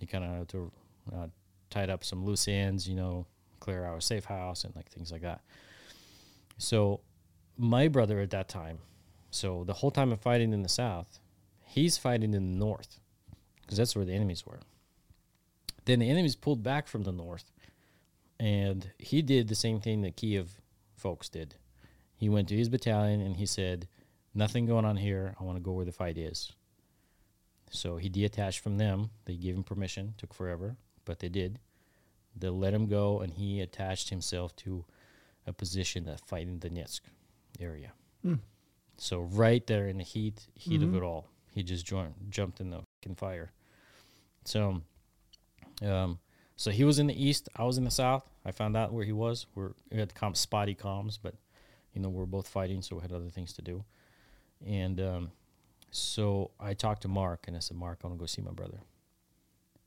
you 0.00 0.06
kind 0.06 0.24
of 0.24 0.30
have 0.30 0.48
to 0.48 0.72
uh, 1.14 1.26
tied 1.70 1.90
up 1.90 2.04
some 2.04 2.24
loose 2.24 2.48
ends. 2.48 2.88
You 2.88 2.96
know, 2.96 3.26
clear 3.60 3.84
our 3.84 4.00
safe 4.00 4.24
house 4.24 4.64
and 4.64 4.74
like 4.74 4.90
things 4.90 5.12
like 5.12 5.22
that. 5.22 5.40
So, 6.58 7.00
my 7.56 7.88
brother 7.88 8.20
at 8.20 8.30
that 8.30 8.48
time, 8.48 8.78
so 9.30 9.64
the 9.64 9.72
whole 9.72 9.90
time 9.90 10.12
I'm 10.12 10.18
fighting 10.18 10.52
in 10.52 10.62
the 10.62 10.68
south, 10.68 11.20
he's 11.64 11.96
fighting 11.96 12.34
in 12.34 12.58
the 12.58 12.64
north 12.64 13.00
because 13.62 13.78
that's 13.78 13.94
where 13.94 14.04
the 14.04 14.12
enemies 14.12 14.44
were. 14.44 14.60
Then 15.84 16.00
the 16.00 16.10
enemies 16.10 16.36
pulled 16.36 16.62
back 16.62 16.88
from 16.88 17.04
the 17.04 17.12
north 17.12 17.52
and 18.38 18.90
he 18.98 19.22
did 19.22 19.48
the 19.48 19.54
same 19.54 19.80
thing 19.80 20.02
that 20.02 20.16
Kiev 20.16 20.60
folks 21.00 21.28
did. 21.28 21.56
He 22.14 22.28
went 22.28 22.48
to 22.48 22.56
his 22.56 22.68
battalion 22.68 23.20
and 23.20 23.36
he 23.36 23.46
said, 23.46 23.88
"Nothing 24.34 24.66
going 24.66 24.84
on 24.84 24.96
here. 24.96 25.34
I 25.40 25.44
want 25.44 25.56
to 25.56 25.62
go 25.62 25.72
where 25.72 25.84
the 25.84 25.92
fight 25.92 26.18
is." 26.18 26.52
So 27.70 27.96
he 27.96 28.08
detached 28.08 28.60
from 28.60 28.78
them. 28.78 29.10
They 29.24 29.36
gave 29.36 29.54
him 29.54 29.64
permission. 29.64 30.14
Took 30.18 30.34
forever, 30.34 30.76
but 31.04 31.20
they 31.20 31.28
did. 31.28 31.58
They 32.36 32.48
let 32.48 32.74
him 32.74 32.86
go, 32.86 33.20
and 33.20 33.32
he 33.32 33.60
attached 33.60 34.10
himself 34.10 34.54
to 34.56 34.84
a 35.46 35.52
position 35.52 36.04
that 36.04 36.20
fight 36.20 36.46
in 36.46 36.60
Donetsk 36.60 37.00
area. 37.58 37.92
Hmm. 38.22 38.34
So 38.96 39.20
right 39.20 39.66
there 39.66 39.88
in 39.88 39.98
the 39.98 40.04
heat, 40.04 40.46
heat 40.54 40.82
of 40.82 40.94
it 40.94 41.02
all, 41.02 41.26
he 41.54 41.62
just 41.62 41.86
joined, 41.86 42.14
jumped 42.28 42.60
in 42.60 42.70
the 42.70 42.82
fucking 43.02 43.16
fire. 43.16 43.50
So, 44.44 44.82
um, 45.82 46.18
so 46.60 46.70
he 46.70 46.84
was 46.84 46.98
in 46.98 47.06
the 47.06 47.24
east. 47.26 47.48
I 47.56 47.64
was 47.64 47.78
in 47.78 47.84
the 47.84 47.90
south. 47.90 48.28
I 48.44 48.50
found 48.50 48.76
out 48.76 48.92
where 48.92 49.06
he 49.06 49.12
was. 49.12 49.46
We're 49.54 49.72
we 49.90 49.98
had 49.98 50.14
comp 50.14 50.36
spotty 50.36 50.74
comms, 50.74 51.18
but 51.20 51.34
you 51.94 52.02
know 52.02 52.10
we're 52.10 52.26
both 52.26 52.46
fighting, 52.46 52.82
so 52.82 52.96
we 52.96 53.00
had 53.00 53.12
other 53.12 53.30
things 53.30 53.54
to 53.54 53.62
do. 53.62 53.82
And 54.66 55.00
um, 55.00 55.30
so 55.90 56.50
I 56.60 56.74
talked 56.74 57.00
to 57.02 57.08
Mark, 57.08 57.46
and 57.48 57.56
I 57.56 57.60
said, 57.60 57.78
"Mark, 57.78 58.00
I 58.04 58.08
want 58.08 58.18
to 58.18 58.22
go 58.22 58.26
see 58.26 58.42
my 58.42 58.50
brother." 58.50 58.76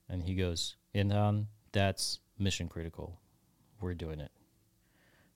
And 0.09 0.23
he 0.23 0.33
goes, 0.33 0.75
"Inhan, 0.95 1.45
that's 1.73 2.19
mission 2.39 2.67
critical. 2.67 3.19
We're 3.79 3.93
doing 3.93 4.19
it." 4.19 4.31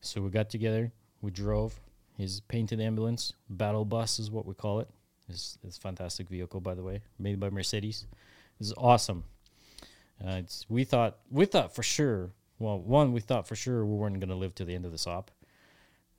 So 0.02 0.22
we 0.22 0.32
got 0.32 0.50
together. 0.50 0.92
We 1.22 1.30
drove 1.30 1.80
his 2.18 2.40
painted 2.40 2.82
ambulance, 2.82 3.34
battle 3.48 3.86
bus 3.86 4.18
is 4.18 4.32
what 4.32 4.48
we 4.48 4.56
call 4.56 4.80
it. 4.80 4.90
It's, 5.30 5.60
it's 5.64 5.78
a 5.78 5.82
fantastic 5.82 6.30
vehicle, 6.30 6.62
by 6.62 6.74
the 6.74 6.82
way, 6.82 7.02
made 7.20 7.40
by 7.40 7.52
Mercedes. 7.52 8.08
This 8.58 8.70
is 8.70 8.74
awesome. 8.76 9.24
Uh, 10.24 10.32
it's, 10.38 10.66
we 10.70 10.84
thought 10.84 11.18
we 11.30 11.46
thought 11.46 11.76
for 11.76 11.84
sure. 11.84 12.32
Well, 12.60 12.80
one, 12.80 13.14
we 13.14 13.20
thought 13.20 13.48
for 13.48 13.56
sure 13.56 13.86
we 13.86 13.96
weren't 13.96 14.20
going 14.20 14.30
to 14.30 14.36
live 14.36 14.56
to 14.56 14.66
the 14.66 14.74
end 14.74 14.86
of 14.86 14.92
the 14.92 15.10
op. 15.10 15.30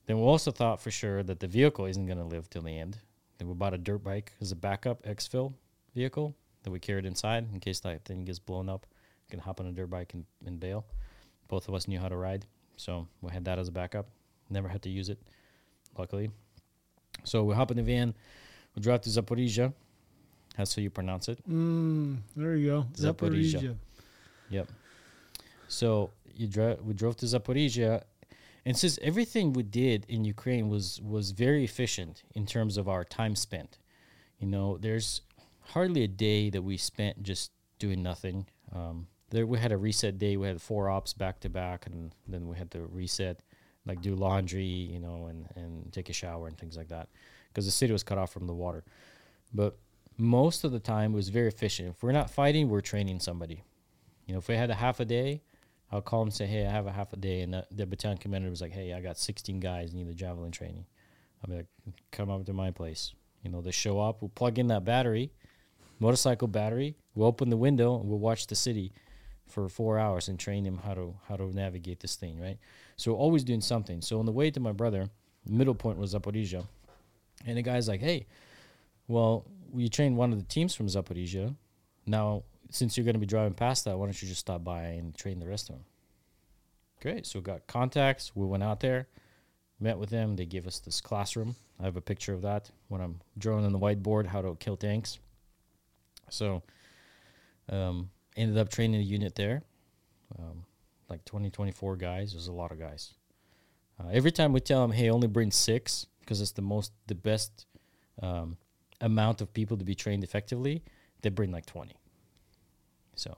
Then 0.07 0.19
we 0.19 0.23
also 0.23 0.51
thought 0.51 0.81
for 0.81 0.91
sure 0.91 1.23
that 1.23 1.41
the 1.41 1.49
vehicle 1.49 1.85
isn't 1.87 2.07
going 2.07 2.19
to 2.19 2.25
live 2.25 2.49
till 2.49 2.63
the 2.63 2.79
end. 2.79 2.99
Then 3.39 3.49
we 3.49 3.55
bought 3.55 3.75
a 3.75 3.79
dirt 3.79 4.03
bike 4.05 4.33
as 4.41 4.53
a 4.53 4.57
backup 4.57 5.03
exfil 5.03 5.53
vehicle 5.95 6.35
that 6.63 6.71
we 6.71 6.79
carried 6.79 7.07
inside 7.07 7.47
in 7.53 7.61
case 7.61 7.81
that 7.81 8.05
thing 8.05 8.25
gets 8.25 8.39
blown 8.39 8.69
up. 8.69 8.87
We 9.27 9.33
can 9.33 9.41
hop 9.41 9.61
on 9.61 9.67
a 9.67 9.73
dirt 9.73 9.91
bike 9.91 10.15
and, 10.15 10.25
and 10.47 10.59
bail. 10.59 10.87
Both 11.49 11.69
of 11.69 11.75
us 11.75 11.89
knew 11.89 11.99
how 11.99 12.09
to 12.09 12.17
ride, 12.17 12.47
so 12.77 13.07
we 13.21 13.33
had 13.33 13.45
that 13.47 13.59
as 13.59 13.69
a 13.69 13.73
backup. 13.73 14.07
Never 14.51 14.69
had 14.69 14.83
to 14.83 14.91
use 14.91 15.09
it, 15.09 15.19
luckily. 15.97 16.31
So 17.25 17.45
we 17.45 17.55
hop 17.55 17.71
in 17.71 17.77
the 17.77 17.83
van. 17.83 18.15
We 18.75 18.83
drive 18.83 19.03
to 19.03 19.11
Zaporizhia. 19.11 19.73
That's 20.57 20.75
how 20.75 20.83
you 20.83 20.91
pronounce 20.91 21.29
it. 21.29 21.39
Mm, 21.49 22.19
there 22.37 22.57
you 22.57 22.67
go. 22.67 22.87
Zaporizhia. 22.95 23.61
Zaporizhia. 23.61 23.77
Yep. 24.51 24.69
So 25.69 26.11
you 26.35 26.47
drive. 26.47 26.81
We 26.83 26.95
drove 26.95 27.17
to 27.19 27.27
Zaporizhia, 27.27 28.03
and 28.65 28.77
since 28.77 28.99
everything 29.03 29.53
we 29.53 29.63
did 29.63 30.07
in 30.09 30.25
Ukraine 30.25 30.69
was 30.69 31.01
was 31.03 31.33
very 31.33 31.65
efficient 31.65 32.23
in 32.35 32.47
terms 32.47 32.77
of 32.77 32.89
our 32.89 33.05
time 33.05 33.37
spent, 33.37 33.79
you 34.39 34.47
know, 34.47 34.79
there's 34.79 35.23
hardly 35.61 36.05
a 36.05 36.09
day 36.09 36.49
that 36.51 36.63
we 36.63 36.77
spent 36.77 37.23
just 37.23 37.51
doing 37.79 38.03
nothing. 38.03 38.47
Um, 38.75 39.07
there 39.31 39.47
we 39.47 39.59
had 39.59 39.73
a 39.73 39.77
reset 39.77 40.19
day. 40.19 40.37
We 40.37 40.47
had 40.47 40.63
four 40.63 40.89
ops 40.89 41.13
back 41.13 41.41
to 41.41 41.51
back, 41.51 41.87
and 41.87 42.13
then 42.27 42.49
we 42.49 42.57
had 42.57 42.71
to 42.71 42.81
reset, 42.87 43.43
like 43.85 44.01
do 44.01 44.15
laundry, 44.15 44.65
you 44.65 45.01
know, 45.01 45.27
and 45.27 45.49
and 45.57 45.93
take 45.93 46.09
a 46.09 46.15
shower 46.15 46.47
and 46.47 46.57
things 46.57 46.77
like 46.77 46.89
that, 46.89 47.09
because 47.49 47.67
the 47.67 47.73
city 47.73 47.93
was 47.93 48.03
cut 48.03 48.17
off 48.17 48.33
from 48.33 48.47
the 48.47 48.55
water. 48.55 48.85
But 49.53 49.77
most 50.17 50.65
of 50.65 50.73
the 50.73 50.81
time, 50.81 51.13
it 51.13 51.17
was 51.17 51.29
very 51.29 51.49
efficient. 51.49 51.91
If 51.91 52.03
we're 52.03 52.13
not 52.13 52.31
fighting, 52.31 52.69
we're 52.69 52.81
training 52.81 53.21
somebody. 53.21 53.63
You 54.29 54.35
know, 54.35 54.39
if 54.39 54.47
we 54.47 54.55
had 54.55 54.71
a 54.71 54.75
half 54.75 55.01
a 55.01 55.07
day, 55.07 55.41
I'll 55.91 56.03
call 56.03 56.21
them 56.21 56.29
and 56.29 56.35
say, 56.35 56.47
"Hey, 56.47 56.67
I 56.67 56.71
have 56.71 56.87
a 56.87 56.93
half 56.93 57.15
a 57.15 57.17
day," 57.17 57.41
and 57.41 57.55
the, 57.55 57.67
the 57.71 57.87
battalion 57.87 58.19
commander 58.19 58.51
was 58.51 58.61
like, 58.61 58.73
"Hey, 58.73 58.93
I 58.93 59.01
got 59.01 59.17
16 59.17 59.59
guys 59.59 59.95
need 59.95 60.07
the 60.07 60.15
javelin 60.15 60.53
training." 60.53 60.85
I'll 61.43 61.51
be 61.51 61.57
like, 61.57 61.67
"Come 62.13 62.31
up 62.31 62.45
to 62.45 62.53
my 62.53 62.71
place." 62.71 63.15
You 63.43 63.51
know, 63.51 63.63
they 63.63 63.71
show 63.71 63.99
up, 63.99 64.21
we'll 64.21 64.29
plug 64.29 64.59
in 64.59 64.67
that 64.67 64.85
battery, 64.85 65.33
motorcycle 65.99 66.47
battery. 66.47 66.97
We'll 67.15 67.27
open 67.27 67.49
the 67.49 67.57
window 67.57 67.99
and 67.99 68.09
we'll 68.09 68.19
watch 68.19 68.49
the 68.49 68.55
city 68.55 68.93
for 69.47 69.69
four 69.69 69.99
hours 69.99 70.29
and 70.29 70.39
train 70.39 70.65
them 70.65 70.77
how 70.77 70.93
to 70.93 71.15
how 71.27 71.37
to 71.37 71.45
navigate 71.55 72.01
this 72.01 72.17
thing, 72.17 72.39
right? 72.39 72.59
So 72.97 73.15
always 73.15 73.45
doing 73.45 73.63
something. 73.63 74.03
So 74.03 74.19
on 74.19 74.27
the 74.27 74.33
way 74.33 74.51
to 74.51 74.61
my 74.61 74.73
brother, 74.73 75.09
middle 75.49 75.75
point 75.75 75.97
was 75.97 76.13
Zaporizhia, 76.13 76.67
and 77.47 77.57
the 77.57 77.63
guy's 77.63 77.89
like, 77.89 78.01
"Hey, 78.01 78.27
well, 79.07 79.47
we 79.73 79.89
trained 79.89 80.19
one 80.19 80.33
of 80.33 80.39
the 80.39 80.45
teams 80.45 80.75
from 80.75 80.87
Zaporizhia. 80.87 81.55
Now, 82.07 82.43
since 82.71 82.97
you're 82.97 83.05
going 83.05 83.15
to 83.15 83.21
be 83.21 83.27
driving 83.27 83.55
past 83.55 83.85
that, 83.85 83.99
why 83.99 84.07
don't 84.07 84.21
you 84.21 84.29
just 84.29 84.41
stop 84.41 84.65
by 84.65 84.83
and 84.83 85.15
train 85.15 85.41
the 85.41 85.47
rest 85.47 85.69
of 85.71 85.77
them?" 85.77 85.85
Great. 87.01 87.27
So 87.27 87.39
we 87.39 87.43
got 87.45 87.67
contacts. 87.67 88.35
We 88.35 88.47
went 88.47 88.63
out 88.63 88.81
there, 88.81 89.07
met 89.79 89.99
with 89.99 90.11
them. 90.11 90.37
They 90.37 90.47
gave 90.47 90.67
us 90.67 90.81
this 90.81 91.01
classroom. 91.01 91.55
I 91.81 91.85
have 91.85 91.97
a 91.97 92.01
picture 92.01 92.35
of 92.35 92.43
that 92.43 92.71
when 92.89 93.01
I'm 93.01 93.21
drawing 93.37 93.65
on 93.65 93.73
the 93.73 93.79
whiteboard 93.79 94.27
how 94.27 94.43
to 94.43 94.57
kill 94.57 94.77
tanks. 94.77 95.19
So, 96.29 96.63
um, 97.69 98.11
ended 98.37 98.59
up 98.59 98.69
training 98.69 99.01
a 99.01 99.05
unit 99.05 99.35
there, 99.37 99.63
um, 100.39 100.65
like 101.09 101.25
20, 101.25 101.51
24 101.51 101.97
guys. 101.97 102.33
There's 102.33 102.49
a 102.49 102.53
lot 102.53 102.73
of 102.73 102.79
guys. 102.79 103.15
Uh, 104.01 104.09
every 104.13 104.33
time 104.33 104.53
we 104.53 104.61
tell 104.61 104.83
them, 104.83 104.93
hey, 104.93 105.11
only 105.11 105.29
bring 105.29 105.51
six 105.51 106.07
because 106.21 106.41
it's 106.41 106.53
the 106.53 106.63
most, 106.63 106.93
the 107.07 107.15
best 107.15 107.67
um, 108.23 108.57
amount 109.01 109.41
of 109.41 109.53
people 109.53 109.77
to 109.77 109.85
be 109.85 109.95
trained 109.95 110.25
effectively, 110.25 110.83
they 111.23 111.31
bring 111.31 111.51
like 111.51 111.67
20. 111.67 111.95
So 113.19 113.37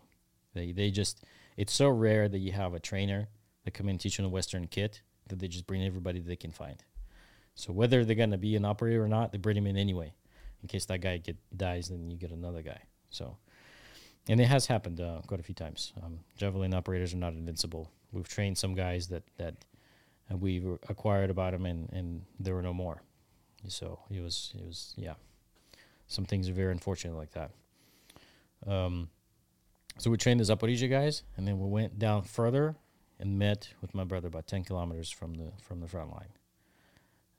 they, 0.55 0.73
they 0.73 0.91
just, 0.91 1.25
it's 1.57 1.73
so 1.73 1.89
rare 1.89 2.29
that 2.29 2.39
you 2.39 2.53
have 2.53 2.75
a 2.75 2.81
trainer 2.81 3.29
that 3.65 3.75
come 3.75 3.87
in 3.87 3.93
and 3.93 4.01
teach 4.01 4.19
on 4.21 4.27
a 4.27 4.29
Western 4.29 4.67
kit 4.67 5.03
that 5.29 5.39
they 5.39 5.49
just 5.49 5.67
bring 5.67 5.83
everybody 5.83 6.21
they 6.21 6.37
can 6.37 6.51
find. 6.51 6.83
So 7.55 7.73
whether 7.73 8.05
they're 8.05 8.17
going 8.17 8.31
to 8.31 8.39
be 8.39 8.57
an 8.57 8.65
operator 8.65 9.03
or 9.03 9.09
not, 9.09 9.33
they 9.33 9.39
bring 9.39 9.57
him 9.57 9.67
in 9.67 9.77
anyway. 9.77 10.13
In 10.63 10.69
case 10.69 10.85
that 10.87 11.01
guy 11.01 11.19
get 11.19 11.37
dies, 11.57 11.89
then 11.89 12.11
you 12.11 12.17
get 12.17 12.31
another 12.31 12.63
guy. 12.63 12.81
So, 13.11 13.37
and 14.29 14.41
it 14.41 14.47
has 14.47 14.67
happened 14.67 15.01
uh, 15.01 15.21
quite 15.27 15.41
a 15.41 15.43
few 15.43 15.55
times. 15.55 15.93
Um, 16.03 16.21
javelin 16.37 16.75
operators 16.75 17.15
are 17.15 17.19
not 17.19 17.33
invincible. 17.33 17.91
We've 18.13 18.29
trained 18.29 18.59
some 18.59 18.75
guys 18.75 19.09
that 19.09 19.23
that 19.39 19.55
we 20.39 20.63
acquired 20.89 21.31
about 21.31 21.53
them, 21.53 21.67
and 21.67 21.91
and 21.93 22.23
there 22.39 22.55
were 22.55 22.63
no 22.63 22.75
more. 22.75 23.03
So 23.69 23.99
it 24.11 24.21
was 24.21 24.53
it 24.57 24.65
was 24.65 24.95
yeah. 24.97 25.15
Some 26.07 26.25
things 26.25 26.49
are 26.49 26.53
very 26.53 26.73
unfortunate 26.73 27.17
like 27.17 27.33
that. 27.33 27.51
Um, 28.67 29.09
so 30.00 30.11
we 30.11 30.16
trained 30.16 30.40
the 30.40 30.45
Zaporizhia 30.45 30.88
guys, 30.88 31.25
and 31.37 31.47
then 31.47 31.59
we 31.59 31.69
went 31.69 31.99
down 31.99 32.23
further 32.23 32.76
and 33.19 33.38
met 33.38 33.69
with 33.83 33.95
my 33.95 34.02
brother 34.04 34.28
about 34.28 34.47
ten 34.47 34.64
kilometers 34.64 35.11
from 35.11 35.35
the 35.35 35.52
from 35.61 35.80
the 35.80 35.87
front 35.87 36.11
line. 36.11 36.33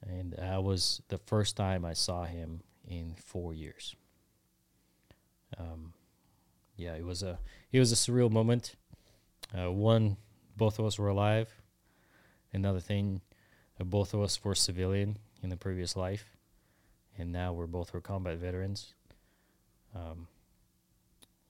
And 0.04 0.34
that 0.34 0.64
was 0.64 1.02
the 1.08 1.18
first 1.18 1.58
time 1.58 1.84
I 1.86 1.94
saw 1.94 2.26
him 2.26 2.62
in 2.88 3.16
four 3.16 3.54
years. 3.54 3.96
Um, 5.58 5.94
yeah, 6.76 6.94
it 6.94 7.04
was 7.04 7.24
a 7.24 7.40
it 7.72 7.80
was 7.80 7.92
a 7.92 7.96
surreal 7.96 8.30
moment. 8.30 8.76
Uh, 9.58 9.72
one, 9.72 10.18
both 10.56 10.78
of 10.78 10.86
us 10.86 11.00
were 11.00 11.10
alive. 11.10 11.50
Another 12.54 12.80
thing, 12.80 13.22
uh, 13.80 13.84
both 13.84 14.14
of 14.14 14.22
us 14.22 14.44
were 14.44 14.54
civilian 14.54 15.18
in 15.42 15.50
the 15.50 15.58
previous 15.58 15.96
life, 15.96 16.38
and 17.18 17.32
now 17.32 17.54
we're 17.54 17.66
both 17.66 17.92
were 17.92 18.02
combat 18.02 18.38
veterans. 18.38 18.94
Um, 19.96 20.28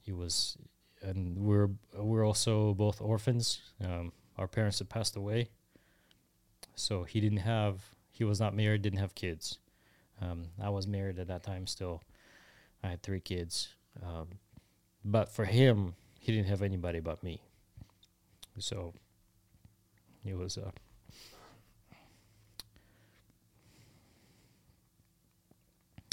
it 0.05 0.15
was, 0.15 0.57
and 1.01 1.37
we're 1.37 1.69
we're 1.95 2.25
also 2.25 2.73
both 2.73 3.01
orphans. 3.01 3.61
Um, 3.83 4.11
our 4.37 4.47
parents 4.47 4.79
had 4.79 4.89
passed 4.89 5.15
away, 5.15 5.49
so 6.75 7.03
he 7.03 7.19
didn't 7.19 7.39
have 7.39 7.81
he 8.11 8.23
was 8.23 8.39
not 8.39 8.55
married, 8.55 8.81
didn't 8.81 8.99
have 8.99 9.15
kids. 9.15 9.57
Um, 10.21 10.49
I 10.61 10.69
was 10.69 10.87
married 10.87 11.17
at 11.17 11.27
that 11.27 11.43
time 11.43 11.65
still. 11.65 12.01
I 12.83 12.89
had 12.89 13.01
three 13.01 13.19
kids. 13.19 13.69
Um, 14.03 14.27
but 15.03 15.29
for 15.29 15.45
him, 15.45 15.95
he 16.19 16.31
didn't 16.31 16.47
have 16.47 16.61
anybody 16.61 16.99
but 16.99 17.23
me. 17.23 17.41
So 18.59 18.93
it 20.23 20.37
was 20.37 20.57
a. 20.57 20.71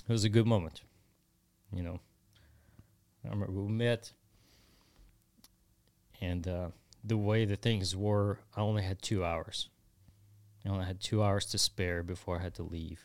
It 0.09 0.12
was 0.12 0.25
a 0.25 0.30
good 0.30 0.47
moment, 0.47 0.80
you 1.71 1.83
know. 1.83 2.00
I 3.26 3.28
remember 3.28 3.52
we 3.52 3.71
met, 3.71 4.12
and 6.21 6.47
uh, 6.49 6.69
the 7.05 7.17
way 7.17 7.45
the 7.45 7.57
things 7.57 7.95
were, 7.97 8.39
I 8.57 8.61
only 8.61 8.83
had 8.83 9.01
two 9.03 9.25
hours. 9.25 9.69
I 10.67 10.69
only 10.71 10.85
had 10.87 11.01
two 11.01 11.23
hours 11.23 11.47
to 11.47 11.59
spare 11.59 12.03
before 12.03 12.39
I 12.39 12.43
had 12.43 12.55
to 12.55 12.63
leave 12.63 13.05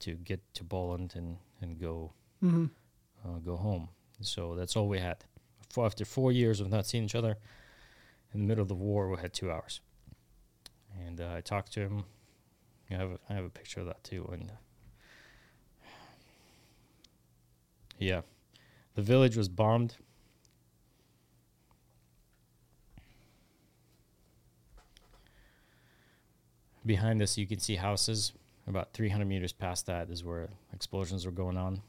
to 0.00 0.14
get 0.14 0.40
to 0.54 0.64
Poland 0.64 1.14
and 1.16 1.36
and 1.60 1.78
go 1.78 2.12
Mm-hmm. 2.42 2.66
uh, 3.24 3.38
go 3.38 3.56
home. 3.56 3.88
So 4.22 4.54
that's 4.54 4.74
all 4.76 4.88
we 4.88 4.98
had. 4.98 5.24
For 5.68 5.84
after 5.84 6.04
four 6.06 6.32
years 6.32 6.60
of 6.60 6.70
not 6.70 6.86
seeing 6.86 7.04
each 7.04 7.14
other, 7.14 7.36
in 8.32 8.40
the 8.40 8.46
middle 8.46 8.62
of 8.62 8.68
the 8.68 8.74
war, 8.74 9.08
we 9.10 9.18
had 9.20 9.32
two 9.34 9.50
hours. 9.50 9.80
And 11.06 11.20
uh, 11.20 11.34
I 11.36 11.40
talked 11.42 11.72
to 11.72 11.80
him. 11.80 12.04
I 12.90 12.94
have 12.94 13.10
a, 13.12 13.18
I 13.28 13.34
have 13.34 13.44
a 13.44 13.50
picture 13.50 13.80
of 13.80 13.86
that 13.86 14.02
too. 14.02 14.28
And 14.32 14.50
uh, 14.50 14.54
yeah, 17.98 18.22
the 18.94 19.02
village 19.02 19.36
was 19.36 19.48
bombed. 19.48 19.96
Behind 26.86 27.20
us, 27.22 27.36
you 27.36 27.46
can 27.46 27.58
see 27.58 27.76
houses. 27.76 28.32
About 28.66 28.92
300 28.92 29.26
meters 29.26 29.52
past 29.52 29.86
that 29.86 30.10
is 30.10 30.22
where 30.22 30.48
explosions 30.72 31.26
were 31.26 31.32
going 31.32 31.56
on 31.56 31.82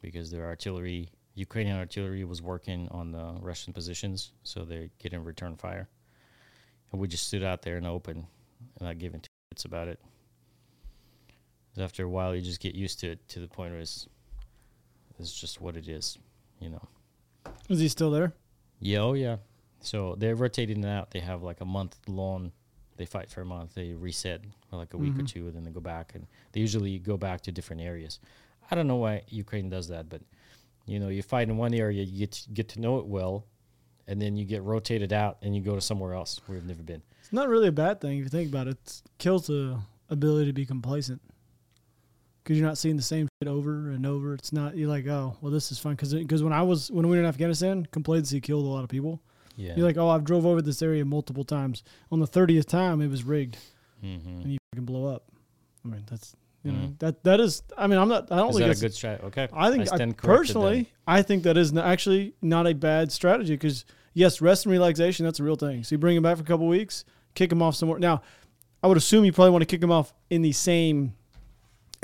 because 0.00 0.30
their 0.30 0.46
artillery, 0.46 1.10
Ukrainian 1.34 1.76
artillery, 1.76 2.24
was 2.24 2.40
working 2.40 2.88
on 2.90 3.12
the 3.12 3.36
Russian 3.40 3.72
positions, 3.72 4.32
so 4.42 4.64
they 4.64 4.90
get 4.98 5.12
in 5.12 5.24
return 5.24 5.56
fire. 5.56 5.88
And 6.90 7.00
we 7.00 7.08
just 7.08 7.26
stood 7.26 7.42
out 7.42 7.62
there 7.62 7.76
in 7.76 7.84
the 7.84 7.90
open 7.90 8.26
and 8.78 8.88
not 8.88 8.98
giving 8.98 9.20
two 9.20 9.28
shits 9.54 9.64
about 9.64 9.88
it. 9.88 10.00
After 11.78 12.04
a 12.04 12.08
while, 12.08 12.34
you 12.34 12.40
just 12.40 12.60
get 12.60 12.74
used 12.74 13.00
to 13.00 13.12
it 13.12 13.28
to 13.28 13.40
the 13.40 13.48
point 13.48 13.72
where 13.72 13.80
it's, 13.80 14.08
it's 15.18 15.38
just 15.38 15.60
what 15.60 15.76
it 15.76 15.88
is, 15.88 16.18
you 16.60 16.70
know. 16.70 16.88
Is 17.68 17.80
he 17.80 17.88
still 17.88 18.10
there? 18.10 18.32
Yeah, 18.80 19.00
oh 19.00 19.12
yeah. 19.12 19.36
So 19.80 20.16
they're 20.18 20.34
rotating 20.34 20.82
it 20.82 20.88
out. 20.88 21.10
They 21.10 21.20
have 21.20 21.42
like 21.42 21.60
a 21.60 21.64
month 21.64 21.96
long. 22.08 22.52
They 22.98 23.06
fight 23.06 23.30
for 23.30 23.40
a 23.40 23.44
month. 23.46 23.74
They 23.74 23.94
reset 23.94 24.42
for 24.68 24.76
like 24.76 24.92
a 24.92 24.98
week 24.98 25.18
or 25.18 25.22
Mhm. 25.22 25.28
two, 25.28 25.46
and 25.46 25.56
then 25.56 25.64
they 25.64 25.70
go 25.70 25.80
back. 25.80 26.14
And 26.14 26.26
they 26.52 26.60
usually 26.60 26.98
go 26.98 27.16
back 27.16 27.40
to 27.42 27.52
different 27.52 27.80
areas. 27.80 28.18
I 28.70 28.74
don't 28.74 28.86
know 28.86 28.96
why 28.96 29.22
Ukraine 29.30 29.70
does 29.70 29.88
that, 29.88 30.08
but 30.10 30.20
you 30.84 30.98
know, 30.98 31.08
you 31.08 31.22
fight 31.22 31.48
in 31.48 31.56
one 31.56 31.74
area, 31.74 32.02
you 32.02 32.18
get 32.18 32.32
to, 32.32 32.50
get 32.50 32.68
to 32.70 32.80
know 32.80 32.98
it 32.98 33.06
well, 33.06 33.44
and 34.06 34.20
then 34.20 34.36
you 34.36 34.44
get 34.44 34.62
rotated 34.62 35.12
out, 35.12 35.36
and 35.42 35.54
you 35.54 35.60
go 35.62 35.74
to 35.74 35.80
somewhere 35.80 36.14
else 36.14 36.40
where 36.46 36.56
you've 36.56 36.66
never 36.66 36.82
been. 36.82 37.02
It's 37.20 37.32
not 37.32 37.48
really 37.48 37.68
a 37.68 37.72
bad 37.72 38.00
thing 38.00 38.18
if 38.18 38.24
you 38.24 38.28
think 38.30 38.48
about 38.48 38.68
it. 38.68 38.78
It 38.78 39.02
kills 39.18 39.46
the 39.48 39.78
ability 40.08 40.46
to 40.46 40.52
be 40.54 40.64
complacent 40.64 41.20
because 42.42 42.58
you're 42.58 42.66
not 42.66 42.78
seeing 42.78 42.96
the 42.96 43.02
same 43.02 43.28
shit 43.42 43.48
over 43.48 43.90
and 43.90 44.06
over. 44.06 44.32
It's 44.34 44.52
not 44.52 44.76
you're 44.76 44.88
like, 44.88 45.06
oh, 45.06 45.36
well, 45.42 45.52
this 45.52 45.70
is 45.70 45.78
fun 45.78 45.92
because 45.94 46.14
because 46.14 46.42
when 46.42 46.52
I 46.54 46.62
was 46.62 46.90
when 46.90 47.06
we 47.06 47.16
were 47.16 47.22
in 47.22 47.28
Afghanistan, 47.28 47.86
complacency 47.90 48.40
killed 48.40 48.64
a 48.64 48.68
lot 48.68 48.82
of 48.82 48.88
people. 48.88 49.20
Yeah. 49.58 49.74
You're 49.76 49.84
like, 49.86 49.96
oh, 49.96 50.08
I've 50.08 50.22
drove 50.24 50.46
over 50.46 50.62
this 50.62 50.80
area 50.82 51.04
multiple 51.04 51.42
times. 51.44 51.82
On 52.12 52.20
the 52.20 52.26
thirtieth 52.28 52.66
time, 52.66 53.00
it 53.02 53.08
was 53.08 53.24
rigged, 53.24 53.58
mm-hmm. 54.04 54.42
and 54.42 54.52
you 54.52 54.58
can 54.74 54.84
blow 54.84 55.06
up. 55.06 55.24
I 55.84 55.88
mean, 55.88 56.04
that's 56.08 56.34
you 56.62 56.70
know 56.72 56.78
Mhm. 56.78 56.98
that 57.00 57.24
that 57.24 57.40
is. 57.40 57.62
I 57.76 57.88
mean, 57.88 57.98
I'm 57.98 58.08
not. 58.08 58.30
I 58.30 58.36
don't 58.36 58.50
Is 58.50 58.56
think 58.56 58.68
that 58.68 58.78
a 58.78 58.80
good 58.80 58.94
strategy? 58.94 59.26
Okay. 59.26 59.48
I 59.52 59.70
think 59.70 59.82
I 59.82 59.96
stand 59.96 60.16
corrected 60.16 60.24
then. 60.24 60.36
personally, 60.38 60.92
I 61.06 61.22
think 61.22 61.42
that 61.42 61.56
is 61.56 61.72
n- 61.72 61.78
actually 61.78 62.34
not 62.40 62.66
a 62.68 62.72
bad 62.74 63.10
strategy 63.10 63.54
because 63.54 63.84
yes, 64.14 64.40
rest 64.40 64.64
and 64.66 64.72
relaxation 64.72 65.24
that's 65.24 65.40
a 65.40 65.44
real 65.44 65.56
thing. 65.56 65.82
So 65.82 65.94
you 65.94 65.98
bring 65.98 66.16
him 66.16 66.22
back 66.22 66.36
for 66.36 66.42
a 66.44 66.46
couple 66.46 66.66
weeks, 66.68 67.04
kick 67.34 67.50
him 67.50 67.60
off 67.60 67.74
somewhere. 67.74 67.98
Now, 67.98 68.22
I 68.82 68.86
would 68.86 68.96
assume 68.96 69.24
you 69.24 69.32
probably 69.32 69.50
want 69.50 69.62
to 69.62 69.66
kick 69.66 69.82
him 69.82 69.90
off 69.90 70.14
in 70.30 70.42
the 70.42 70.52
same 70.52 71.14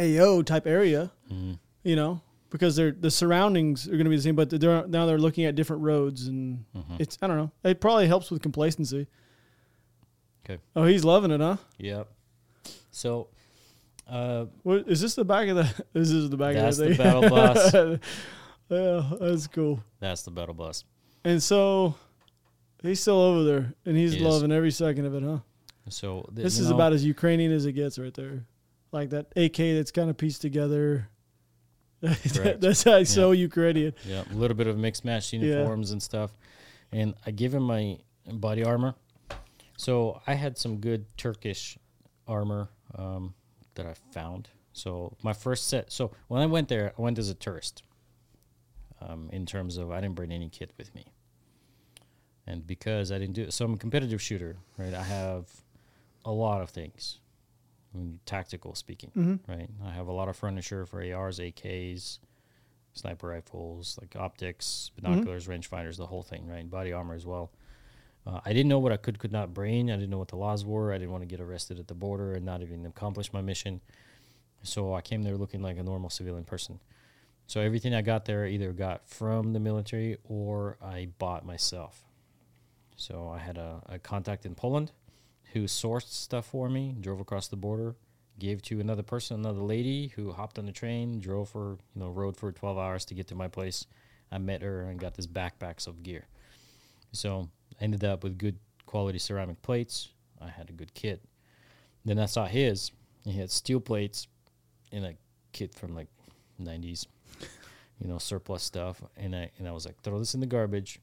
AO 0.00 0.42
type 0.42 0.66
area, 0.66 1.12
Mhm. 1.32 1.58
you 1.84 1.94
know, 1.96 2.20
because 2.54 2.76
they're 2.76 2.92
the 2.92 3.10
surroundings 3.10 3.88
are 3.88 3.90
going 3.98 4.04
to 4.04 4.10
be 4.10 4.14
the 4.16 4.22
same, 4.22 4.36
but 4.36 4.48
they're 4.48 4.86
now 4.86 5.06
they're 5.06 5.18
looking 5.18 5.44
at 5.44 5.56
different 5.56 5.82
roads 5.82 6.28
and 6.28 6.64
Mhm. 6.76 7.00
it's 7.00 7.18
I 7.20 7.26
don't 7.26 7.36
know. 7.36 7.50
It 7.64 7.80
probably 7.80 8.06
helps 8.06 8.30
with 8.30 8.42
complacency. 8.42 9.08
'Kay. 10.44 10.58
Oh, 10.76 10.84
he's 10.84 11.04
loving 11.04 11.32
it, 11.32 11.40
huh? 11.40 11.56
Yep. 11.78 12.08
So, 12.92 13.28
uh, 14.08 14.46
What 14.62 14.86
is 14.88 15.00
this 15.00 15.16
the 15.16 15.24
back 15.24 15.48
of 15.48 15.56
the? 15.56 15.84
This 15.92 16.10
is 16.12 16.30
the 16.30 16.36
back 16.36 16.54
That's 16.54 16.78
of 16.78 16.84
the 16.88 16.94
the 16.94 17.02
battle 17.02 17.28
bus. 17.28 17.74
yeah, 18.70 19.10
that's 19.20 19.46
cool. 19.48 19.80
that's 19.98 20.22
the 20.22 20.30
battle 20.30 20.54
bus. 20.54 20.84
And 21.24 21.42
so 21.42 21.96
he's 22.82 23.00
still 23.00 23.18
over 23.20 23.42
there, 23.42 23.74
and 23.84 23.96
he's 23.96 24.12
He 24.14 24.20
loving 24.20 24.52
every 24.52 24.70
second 24.70 25.06
of 25.06 25.14
it, 25.14 25.22
huh? 25.24 25.38
So 25.88 26.22
th- 26.34 26.44
This 26.44 26.58
is 26.58 26.68
know, 26.68 26.76
about 26.76 26.92
as 26.92 27.04
Ukrainian 27.04 27.50
as 27.52 27.66
it 27.66 27.72
gets, 27.72 27.98
right 27.98 28.14
there. 28.14 28.44
Like 28.92 29.10
that 29.10 29.26
AK 29.36 29.74
that's 29.74 29.90
kind 29.90 30.08
of 30.08 30.16
pieced 30.16 30.40
together. 30.42 31.08
That's 32.60 32.82
how 32.84 33.02
so 33.04 33.32
Ukrainian. 33.32 33.92
Yeah, 34.06 34.24
a 34.30 34.34
little 34.34 34.56
bit 34.56 34.66
of 34.66 34.76
mixed 34.78 35.04
match 35.04 35.32
uniforms 35.32 35.90
and 35.90 36.02
stuff. 36.02 36.30
And 36.92 37.14
I 37.26 37.30
give 37.30 37.52
him 37.54 37.62
my 37.64 37.98
body 38.26 38.62
armor. 38.64 38.94
So 39.76 40.20
I 40.26 40.34
had 40.34 40.56
some 40.56 40.78
good 40.78 41.04
Turkish 41.16 41.76
armor 42.28 42.68
um, 42.96 43.34
that 43.74 43.86
I 43.86 43.94
found. 44.12 44.48
So 44.72 45.16
my 45.22 45.32
first 45.32 45.68
set. 45.68 45.90
So 45.92 46.12
when 46.28 46.40
I 46.42 46.46
went 46.46 46.68
there, 46.68 46.92
I 46.98 47.02
went 47.02 47.18
as 47.18 47.28
a 47.30 47.34
tourist. 47.34 47.82
um, 49.00 49.28
in 49.32 49.44
terms 49.46 49.76
of 49.76 49.90
I 49.90 50.00
didn't 50.00 50.14
bring 50.14 50.32
any 50.32 50.48
kit 50.48 50.70
with 50.78 50.94
me, 50.94 51.04
and 52.46 52.66
because 52.66 53.10
I 53.12 53.18
didn't 53.18 53.34
do 53.34 53.50
so, 53.50 53.64
I'm 53.64 53.74
a 53.74 53.76
competitive 53.76 54.20
shooter, 54.22 54.56
right? 54.78 54.94
I 54.94 55.02
have 55.02 55.44
a 56.24 56.32
lot 56.32 56.62
of 56.62 56.70
things, 56.70 57.18
I 57.23 57.23
tactical 58.26 58.74
speaking, 58.74 59.10
Mm-hmm. 59.16 59.50
right? 59.50 59.68
I 59.86 59.90
have 59.92 60.06
a 60.08 60.12
lot 60.12 60.28
of 60.28 60.36
furniture 60.36 60.86
for 60.86 60.98
ARs, 61.00 61.38
AKs, 61.38 62.18
sniper 62.92 63.28
rifles, 63.28 63.98
like 64.00 64.14
optics, 64.16 64.90
binoculars, 65.00 65.46
rangefinders, 65.48 65.96
the 65.96 66.06
whole 66.06 66.22
thing, 66.22 66.46
right? 66.46 66.68
Body 66.68 66.92
armor 66.92 67.14
as 67.14 67.26
well. 67.26 67.50
Uh, 68.26 68.40
I 68.44 68.52
didn't 68.52 68.68
know 68.68 68.78
what 68.78 68.92
I 68.92 68.96
could 68.96 69.18
could 69.18 69.32
not 69.32 69.52
bring. 69.52 69.90
I 69.90 69.96
didn't 69.96 70.10
know 70.10 70.18
what 70.18 70.28
the 70.28 70.36
laws 70.36 70.64
were. 70.64 70.92
I 70.92 70.98
didn't 70.98 71.10
want 71.10 71.22
to 71.22 71.26
get 71.26 71.40
arrested 71.40 71.78
at 71.78 71.88
the 71.88 71.94
border 71.94 72.32
and 72.34 72.44
not 72.46 72.62
even 72.62 72.86
accomplish 72.86 73.32
my 73.32 73.42
mission. 73.42 73.80
So 74.62 74.94
I 74.94 75.02
came 75.02 75.22
there 75.22 75.36
looking 75.36 75.60
like 75.60 75.76
a 75.76 75.82
normal 75.82 76.08
civilian 76.08 76.44
person. 76.44 76.80
So 77.46 77.60
everything 77.60 77.94
I 77.94 78.00
got 78.00 78.24
there 78.24 78.46
I 78.46 78.48
either 78.48 78.72
got 78.72 79.06
from 79.06 79.52
the 79.52 79.60
military 79.60 80.16
or 80.24 80.78
I 80.82 81.08
bought 81.18 81.44
myself. 81.44 82.02
So 82.96 83.28
I 83.28 83.38
had 83.38 83.58
a, 83.58 83.82
a 83.86 83.98
contact 83.98 84.46
in 84.46 84.54
Poland 84.54 84.92
who 85.54 85.64
sourced 85.64 86.10
stuff 86.10 86.46
for 86.46 86.68
me, 86.68 86.96
drove 87.00 87.20
across 87.20 87.46
the 87.46 87.56
border, 87.56 87.94
gave 88.40 88.60
to 88.60 88.80
another 88.80 89.04
person, 89.04 89.38
another 89.38 89.60
lady 89.60 90.08
who 90.16 90.32
hopped 90.32 90.58
on 90.58 90.66
the 90.66 90.72
train, 90.72 91.20
drove 91.20 91.48
for, 91.48 91.78
you 91.94 92.00
know, 92.02 92.08
rode 92.08 92.36
for 92.36 92.50
12 92.50 92.76
hours 92.76 93.04
to 93.04 93.14
get 93.14 93.28
to 93.28 93.36
my 93.36 93.46
place. 93.46 93.86
I 94.32 94.38
met 94.38 94.62
her 94.62 94.82
and 94.82 94.98
got 94.98 95.14
this 95.14 95.28
backpacks 95.28 95.86
of 95.86 96.02
gear. 96.02 96.26
So 97.12 97.48
I 97.80 97.84
ended 97.84 98.02
up 98.02 98.24
with 98.24 98.36
good 98.36 98.58
quality 98.84 99.20
ceramic 99.20 99.62
plates. 99.62 100.08
I 100.40 100.48
had 100.48 100.70
a 100.70 100.72
good 100.72 100.92
kit. 100.92 101.22
Then 102.04 102.18
I 102.18 102.26
saw 102.26 102.46
his. 102.46 102.90
He 103.24 103.38
had 103.38 103.48
steel 103.52 103.78
plates 103.78 104.26
in 104.90 105.04
a 105.04 105.14
kit 105.52 105.72
from 105.72 105.94
like 105.94 106.08
90s, 106.60 107.06
you 108.00 108.08
know, 108.08 108.18
surplus 108.18 108.64
stuff. 108.64 109.00
And 109.16 109.36
I 109.36 109.52
and 109.58 109.68
I 109.68 109.70
was 109.70 109.86
like, 109.86 110.00
throw 110.02 110.18
this 110.18 110.34
in 110.34 110.40
the 110.40 110.46
garbage, 110.46 110.98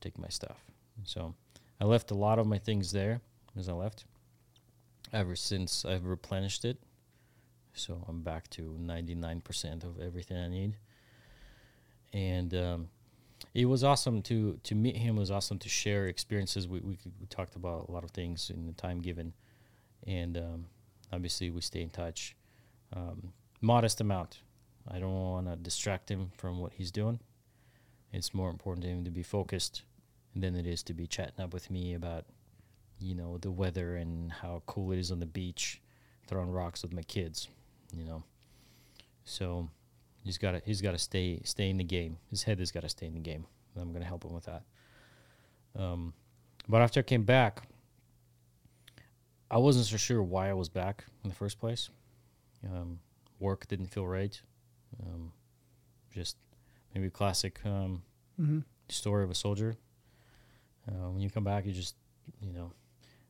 take 0.00 0.16
my 0.16 0.28
stuff. 0.28 0.62
So 1.02 1.34
I 1.80 1.84
left 1.86 2.12
a 2.12 2.14
lot 2.14 2.38
of 2.38 2.46
my 2.46 2.58
things 2.58 2.92
there 2.92 3.20
as 3.58 3.68
I 3.68 3.72
left. 3.72 4.04
Ever 5.12 5.36
since 5.36 5.84
I've 5.84 6.04
replenished 6.04 6.64
it, 6.64 6.78
so 7.74 8.04
I'm 8.08 8.22
back 8.22 8.50
to 8.50 8.76
99% 8.80 9.84
of 9.84 10.00
everything 10.00 10.36
I 10.36 10.48
need. 10.48 10.76
And 12.12 12.54
um, 12.54 12.88
it 13.54 13.66
was 13.66 13.84
awesome 13.84 14.22
to 14.22 14.58
to 14.64 14.74
meet 14.74 14.96
him. 14.96 15.16
It 15.16 15.20
was 15.20 15.30
awesome 15.30 15.58
to 15.60 15.68
share 15.68 16.06
experiences. 16.06 16.66
We 16.66 16.80
we, 16.80 16.98
we 17.20 17.26
talked 17.26 17.56
about 17.56 17.88
a 17.88 17.92
lot 17.92 18.04
of 18.04 18.10
things 18.10 18.50
in 18.50 18.66
the 18.66 18.72
time 18.72 19.00
given, 19.00 19.32
and 20.06 20.36
um, 20.36 20.66
obviously 21.12 21.50
we 21.50 21.60
stay 21.60 21.82
in 21.82 21.90
touch. 21.90 22.34
Um, 22.94 23.32
modest 23.60 24.00
amount. 24.00 24.40
I 24.88 24.98
don't 24.98 25.12
want 25.12 25.46
to 25.48 25.56
distract 25.56 26.10
him 26.10 26.30
from 26.36 26.58
what 26.58 26.72
he's 26.74 26.90
doing. 26.90 27.18
It's 28.12 28.32
more 28.32 28.50
important 28.50 28.84
to 28.84 28.90
him 28.90 29.04
to 29.04 29.10
be 29.10 29.22
focused 29.22 29.82
than 30.34 30.54
it 30.54 30.66
is 30.66 30.82
to 30.84 30.94
be 30.94 31.06
chatting 31.06 31.42
up 31.42 31.52
with 31.52 31.70
me 31.70 31.94
about, 31.94 32.24
you 32.98 33.14
know, 33.14 33.38
the 33.38 33.50
weather 33.50 33.96
and 33.96 34.30
how 34.32 34.62
cool 34.66 34.92
it 34.92 34.98
is 34.98 35.10
on 35.10 35.20
the 35.20 35.26
beach, 35.26 35.80
throwing 36.26 36.50
rocks 36.50 36.82
with 36.82 36.92
my 36.92 37.02
kids, 37.02 37.48
you 37.92 38.04
know. 38.04 38.22
So 39.24 39.68
he's 40.24 40.38
got 40.38 40.52
to 40.52 40.62
he's 40.64 40.80
got 40.80 40.92
to 40.92 40.98
stay 40.98 41.40
stay 41.44 41.68
in 41.70 41.76
the 41.78 41.84
game. 41.84 42.18
His 42.30 42.44
head 42.44 42.58
has 42.58 42.70
got 42.72 42.82
to 42.82 42.88
stay 42.88 43.06
in 43.06 43.14
the 43.14 43.20
game. 43.20 43.46
And 43.74 43.82
I'm 43.82 43.90
going 43.90 44.02
to 44.02 44.08
help 44.08 44.24
him 44.24 44.32
with 44.32 44.44
that. 44.46 44.62
Um, 45.78 46.14
but 46.68 46.80
after 46.80 47.00
I 47.00 47.02
came 47.02 47.24
back, 47.24 47.62
I 49.50 49.58
wasn't 49.58 49.86
so 49.86 49.96
sure 49.96 50.22
why 50.22 50.48
I 50.48 50.54
was 50.54 50.68
back 50.68 51.04
in 51.22 51.28
the 51.30 51.36
first 51.36 51.58
place. 51.60 51.90
Um, 52.64 52.98
work 53.38 53.66
didn't 53.68 53.86
feel 53.86 54.06
right. 54.06 54.40
Um, 55.02 55.32
just 56.12 56.36
maybe 56.94 57.10
classic 57.10 57.60
um, 57.64 58.02
Mm-hmm. 58.40 58.60
story 58.90 59.24
of 59.24 59.30
a 59.30 59.34
soldier. 59.34 59.76
Uh, 60.88 61.10
when 61.10 61.20
you 61.22 61.30
come 61.30 61.44
back, 61.44 61.64
you 61.66 61.72
just, 61.72 61.94
you 62.40 62.52
know, 62.52 62.70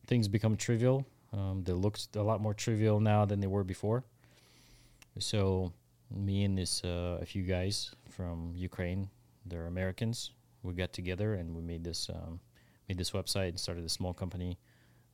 things 0.07 0.29
become 0.29 0.57
trivial. 0.57 1.07
Um, 1.33 1.63
they 1.65 1.73
look 1.73 1.99
a 2.15 2.23
lot 2.23 2.41
more 2.41 2.55
trivial 2.55 3.01
now 3.01 3.25
than 3.25 3.41
they 3.41 3.47
were 3.47 3.65
before. 3.65 4.05
So, 5.19 5.73
me 6.15 6.45
and 6.45 6.57
this 6.57 6.85
uh, 6.85 7.19
a 7.21 7.27
few 7.27 7.43
guys 7.43 7.91
from 8.11 8.53
Ukraine, 8.55 9.09
they're 9.45 9.67
Americans. 9.67 10.33
We 10.63 10.75
got 10.75 10.93
together 10.93 11.35
and 11.35 11.55
we 11.55 11.63
made 11.63 11.85
this 11.85 12.09
um, 12.09 12.41
made 12.89 12.99
this 12.99 13.11
website 13.11 13.49
and 13.51 13.61
started 13.61 13.85
a 13.85 13.89
small 13.89 14.13
company, 14.13 14.59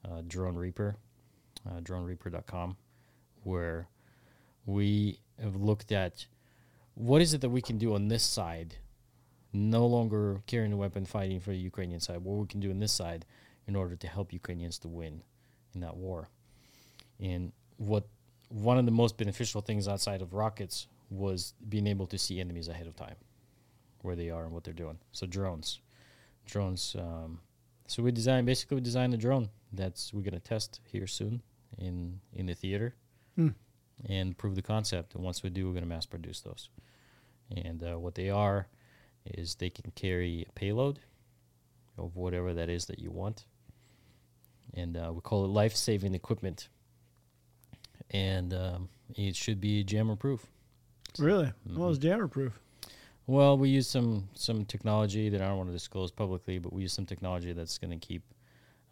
uh, 0.04 0.22
Drone 0.26 0.56
Reaper, 0.56 0.96
uh, 1.66 1.80
DroneReaper.com, 1.80 2.76
where 3.44 3.88
we 4.66 5.20
have 5.40 5.56
looked 5.56 5.92
at 5.92 6.26
what 6.94 7.22
is 7.22 7.32
it 7.32 7.40
that 7.40 7.48
we 7.50 7.62
can 7.62 7.78
do 7.78 7.94
on 7.94 8.08
this 8.08 8.22
side 8.22 8.76
no 9.52 9.86
longer 9.86 10.42
carrying 10.46 10.72
a 10.72 10.76
weapon 10.76 11.04
fighting 11.04 11.40
for 11.40 11.50
the 11.50 11.58
Ukrainian 11.58 12.00
side, 12.00 12.18
what 12.18 12.38
we 12.38 12.46
can 12.46 12.60
do 12.60 12.70
on 12.70 12.78
this 12.78 12.92
side 12.92 13.24
in 13.66 13.76
order 13.76 13.96
to 13.96 14.06
help 14.06 14.32
Ukrainians 14.32 14.78
to 14.80 14.88
win 14.88 15.22
in 15.74 15.80
that 15.80 15.96
war. 15.96 16.28
And 17.20 17.52
what 17.76 18.04
one 18.48 18.78
of 18.78 18.84
the 18.84 18.90
most 18.92 19.16
beneficial 19.16 19.60
things 19.62 19.88
outside 19.88 20.20
of 20.20 20.34
rockets 20.34 20.86
was 21.10 21.54
being 21.68 21.86
able 21.86 22.06
to 22.06 22.18
see 22.18 22.40
enemies 22.40 22.68
ahead 22.68 22.86
of 22.86 22.96
time, 22.96 23.16
where 24.02 24.16
they 24.16 24.30
are 24.30 24.44
and 24.44 24.52
what 24.52 24.64
they're 24.64 24.74
doing. 24.74 24.98
So 25.12 25.26
drones, 25.26 25.80
drones. 26.46 26.94
Um, 26.98 27.40
so 27.86 28.02
we 28.02 28.10
designed 28.12 28.46
basically 28.46 28.76
we 28.76 28.80
designed 28.82 29.14
a 29.14 29.16
drone 29.16 29.48
that's 29.72 30.12
we're 30.12 30.22
gonna 30.22 30.40
test 30.40 30.80
here 30.84 31.06
soon 31.06 31.42
in 31.78 32.20
in 32.34 32.46
the 32.46 32.54
theater, 32.54 32.94
Hmm. 33.36 33.48
and 34.06 34.36
prove 34.36 34.54
the 34.54 34.62
concept. 34.62 35.14
And 35.14 35.24
once 35.24 35.42
we 35.42 35.50
do, 35.50 35.68
we're 35.68 35.74
gonna 35.74 35.86
mass 35.86 36.06
produce 36.06 36.40
those. 36.40 36.68
And 37.54 37.82
uh, 37.82 37.98
what 37.98 38.14
they 38.14 38.28
are 38.30 38.66
is 39.24 39.54
they 39.54 39.70
can 39.70 39.90
carry 39.92 40.44
a 40.48 40.52
payload 40.52 40.98
of 41.96 42.16
whatever 42.16 42.52
that 42.54 42.68
is 42.68 42.86
that 42.86 42.98
you 42.98 43.10
want. 43.10 43.44
And 44.74 44.96
uh, 44.96 45.12
we 45.12 45.20
call 45.20 45.44
it 45.44 45.48
life 45.48 45.74
saving 45.76 46.14
equipment. 46.14 46.68
And 48.10 48.52
um, 48.54 48.88
it 49.16 49.36
should 49.36 49.60
be 49.60 49.84
jammer 49.84 50.16
proof. 50.16 50.46
Really? 51.18 51.52
Well, 51.74 51.90
it's 51.90 51.98
jammer 51.98 52.28
proof. 52.28 52.58
Well, 53.26 53.56
we 53.56 53.68
use 53.68 53.86
some 53.88 54.28
some 54.34 54.64
technology 54.64 55.28
that 55.28 55.40
I 55.40 55.46
don't 55.46 55.56
want 55.56 55.68
to 55.68 55.72
disclose 55.72 56.10
publicly, 56.10 56.58
but 56.58 56.72
we 56.72 56.82
use 56.82 56.92
some 56.92 57.06
technology 57.06 57.52
that's 57.52 57.78
going 57.78 57.98
to 57.98 58.04
keep 58.06 58.22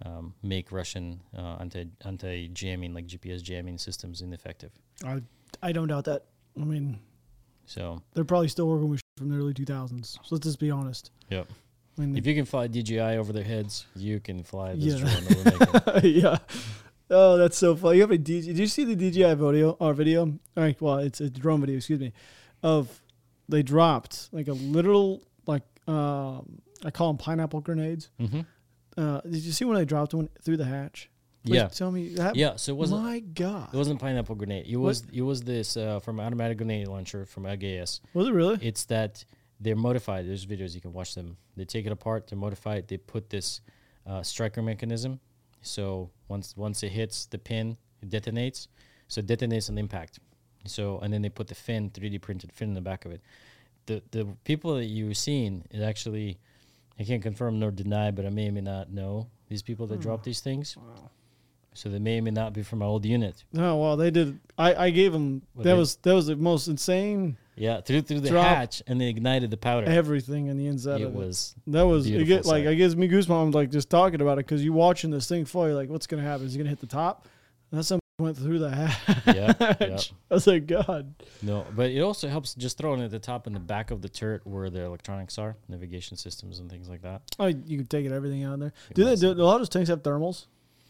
um, 0.05 0.35
make 0.43 0.71
Russian 0.71 1.21
uh, 1.37 1.57
anti 1.61 1.87
anti 2.05 2.49
jamming 2.49 2.95
like 2.95 3.07
GPS 3.07 3.43
jamming 3.43 3.77
systems 3.79 4.23
ineffective. 4.23 4.71
I 5.05 5.21
I 5.63 5.73
don't 5.73 5.89
doubt 5.89 6.05
that. 6.05 6.27
I 6.61 6.65
mean, 6.65 6.99
So, 7.67 8.03
they're 8.15 8.25
probably 8.25 8.49
still 8.49 8.69
working 8.69 8.89
with 8.89 9.01
from 9.17 9.29
the 9.29 9.37
early 9.37 9.55
2000s. 9.55 10.07
So 10.07 10.21
let's 10.31 10.45
just 10.45 10.59
be 10.59 10.71
honest. 10.71 11.11
yep. 11.29 11.47
Mean, 12.07 12.17
If 12.17 12.27
you 12.27 12.35
can 12.35 12.45
fly 12.45 12.67
DJI 12.67 13.01
over 13.19 13.33
their 13.33 13.45
heads, 13.45 13.87
you 13.95 14.21
can 14.21 14.43
fly 14.43 14.75
this 14.75 14.95
Yeah. 14.95 14.99
drone 15.01 15.37
over 15.37 16.01
making. 16.03 16.21
yeah. 16.23 16.39
Oh, 17.11 17.37
that's 17.37 17.59
so 17.59 17.75
funny. 17.77 17.97
You 17.97 18.03
have 18.03 18.11
a 18.13 18.19
DJ, 18.19 18.47
did 18.47 18.59
you 18.59 18.67
see 18.67 18.85
the 18.85 18.95
DJI 18.97 19.35
video 19.35 19.73
or 19.81 19.93
video? 19.95 20.23
All 20.27 20.39
right, 20.57 20.81
well, 20.81 20.99
it's 20.99 21.21
a 21.21 21.29
drone 21.29 21.61
video, 21.61 21.77
excuse 21.77 21.99
me, 22.01 22.13
of 22.63 23.01
they 23.49 23.63
dropped 23.63 24.29
like 24.33 24.49
a 24.49 24.53
literal 24.53 25.23
like 25.47 25.63
um 25.89 26.61
I 26.85 26.91
call 26.91 27.09
them 27.09 27.19
pineapple 27.19 27.61
grenades. 27.61 28.11
hmm 28.19 28.41
Uh, 28.97 29.21
did 29.23 29.43
you 29.43 29.53
see 29.53 29.65
when 29.65 29.77
they 29.77 29.85
dropped 29.85 30.15
one 30.15 30.29
through 30.43 30.57
the 30.57 30.65
hatch? 30.65 31.11
Please 31.45 31.57
Yeah. 31.57 31.69
tell 31.69 31.91
me 31.91 32.11
that. 32.17 32.37
Yeah. 32.37 32.57
So 32.57 32.73
it 32.73 32.77
wasn't 32.77 33.03
my 33.03 33.21
God, 33.21 33.71
it 33.73 33.77
wasn't 33.77 33.99
pineapple 33.99 34.35
grenade. 34.37 34.67
It 34.69 34.77
was 34.77 35.03
it 35.13 35.23
was 35.23 35.43
this 35.43 35.77
uh, 35.77 35.99
from 36.01 36.21
automatic 36.21 36.59
grenade 36.59 36.87
launcher 36.87 37.25
from 37.27 37.45
LGS. 37.45 38.01
was 38.15 38.29
it 38.29 38.33
really? 38.33 38.59
It's 38.63 38.85
that 38.85 39.25
they're 39.61 39.77
modified. 39.77 40.27
There's 40.27 40.47
videos 40.47 40.75
you 40.75 40.81
can 40.81 40.93
watch 40.93 41.15
them. 41.15 41.37
They 41.57 41.65
take 41.65 41.87
it 41.87 41.93
apart. 41.93 42.29
They're 42.29 42.39
modified. 42.39 42.89
They 42.89 42.97
put 42.97 43.29
this 43.31 43.61
uh, 44.07 44.23
striker 44.23 44.63
mechanism. 44.63 45.21
So 45.63 46.11
once 46.29 46.57
once 46.57 46.83
it 46.83 46.91
hits 46.91 47.27
the 47.27 47.39
pin, 47.39 47.77
it 48.03 48.09
detonates. 48.09 48.69
So 49.09 49.19
it 49.21 49.27
detonates 49.27 49.69
on 49.69 49.77
impact. 49.77 50.19
So 50.65 50.99
and 51.01 51.13
then 51.13 51.23
they 51.23 51.29
put 51.29 51.49
the 51.49 51.55
fin, 51.55 51.91
3D 51.91 52.21
printed 52.23 52.53
fin 52.53 52.69
in 52.69 52.75
the 52.75 52.81
back 52.81 53.05
of 53.05 53.13
it. 53.13 53.21
The 53.87 54.03
the 54.11 54.27
people 54.45 54.75
that 54.77 54.87
you're 54.87 55.15
seeing 55.15 55.65
is 55.71 55.83
actually, 55.83 56.39
I 56.99 57.05
can't 57.05 57.23
confirm 57.23 57.59
nor 57.59 57.71
deny, 57.71 58.11
but 58.11 58.25
I 58.25 58.31
may 58.31 58.49
or 58.49 58.53
may 58.53 58.63
not 58.63 58.91
know 58.91 59.29
these 59.49 59.63
people 59.63 59.87
that 59.89 60.01
drop 60.01 60.23
these 60.23 60.41
things. 60.41 60.77
So 61.73 61.89
they 61.89 61.99
may 61.99 62.19
or 62.19 62.23
may 62.23 62.31
not 62.31 62.53
be 62.53 62.63
from 62.63 62.81
my 62.81 62.87
old 62.87 63.05
unit. 63.05 63.45
Oh 63.57 63.77
well, 63.77 63.97
they 63.97 64.11
did. 64.11 64.41
I 64.57 64.87
I 64.87 64.91
gave 64.91 65.13
them. 65.13 65.43
What 65.55 65.65
that 65.65 65.77
was 65.77 65.97
that 65.97 66.15
was 66.15 66.27
the 66.27 66.37
most 66.37 66.69
insane 66.69 67.37
Yeah, 67.61 67.83
through 67.83 68.01
through 68.03 68.21
the 68.21 68.31
Drop 68.31 68.47
hatch, 68.47 68.83
and 68.87 68.99
they 69.01 69.09
ignited 69.09 69.51
the 69.51 69.57
powder. 69.59 69.87
everything 69.87 70.47
in 70.47 70.57
the 70.57 70.67
inside 70.67 71.03
it 71.03 71.05
of 71.05 71.15
it. 71.15 71.19
was 71.19 71.55
That 71.67 71.87
was 71.87 72.07
it. 72.07 72.11
Beautiful 72.13 72.37
Get, 72.37 72.47
like 72.47 72.65
sight. 72.65 72.73
it 72.73 72.77
gives 72.77 72.97
me 72.97 73.07
goosebumps 73.07 73.53
like 73.55 73.71
just 73.71 73.91
talking 73.91 74.21
about 74.23 74.39
it 74.39 74.47
because 74.47 74.65
you 74.65 74.73
watching 74.73 75.11
this 75.11 75.29
thing 75.29 75.45
fly. 75.45 75.67
You're 75.67 75.75
like, 75.75 75.91
what's 75.91 76.07
gonna 76.07 76.23
happen? 76.23 76.47
Is 76.47 76.55
it 76.55 76.59
gonna 76.59 76.71
hit 76.71 76.81
the 76.81 76.87
top? 76.87 77.27
And 77.71 77.79
that 77.79 77.85
something 77.85 78.01
went 78.19 78.39
through 78.39 78.61
the 78.61 78.71
hatch. 78.75 78.99
yeah, 79.27 79.53
yeah. 79.79 79.99
I 80.31 80.35
was 80.35 80.47
like, 80.47 80.67
God. 80.67 81.15
No, 81.43 81.67
but 81.77 81.91
it 81.91 82.01
also 82.01 82.29
helps 82.29 82.55
just 82.55 82.79
throwing 82.79 83.01
it 83.01 83.05
at 83.05 83.11
the 83.11 83.19
top 83.19 83.47
and 83.47 83.55
the 83.55 83.61
back 83.61 83.91
of 83.91 84.01
the 84.01 84.09
turret 84.09 84.47
where 84.47 84.71
the 84.71 84.81
electronics 84.83 85.37
are, 85.39 85.55
navigation 85.69 86.17
systems 86.17 86.61
and 86.61 86.71
things 86.71 86.89
like 86.89 87.03
that. 87.03 87.21
Oh, 87.39 87.47
you 87.47 87.77
can 87.77 87.87
take 87.87 88.07
it 88.07 88.13
everything 88.13 88.43
out 88.43 88.55
of 88.55 88.61
there. 88.61 88.73
Do 88.95 89.05
they? 89.05 89.17
Do, 89.17 89.35
do 89.35 89.43
a 89.43 89.45
lot 89.45 89.55
of 89.57 89.61
those 89.61 89.69
tanks 89.69 89.91
have 89.91 90.03
thermals? 90.03 90.47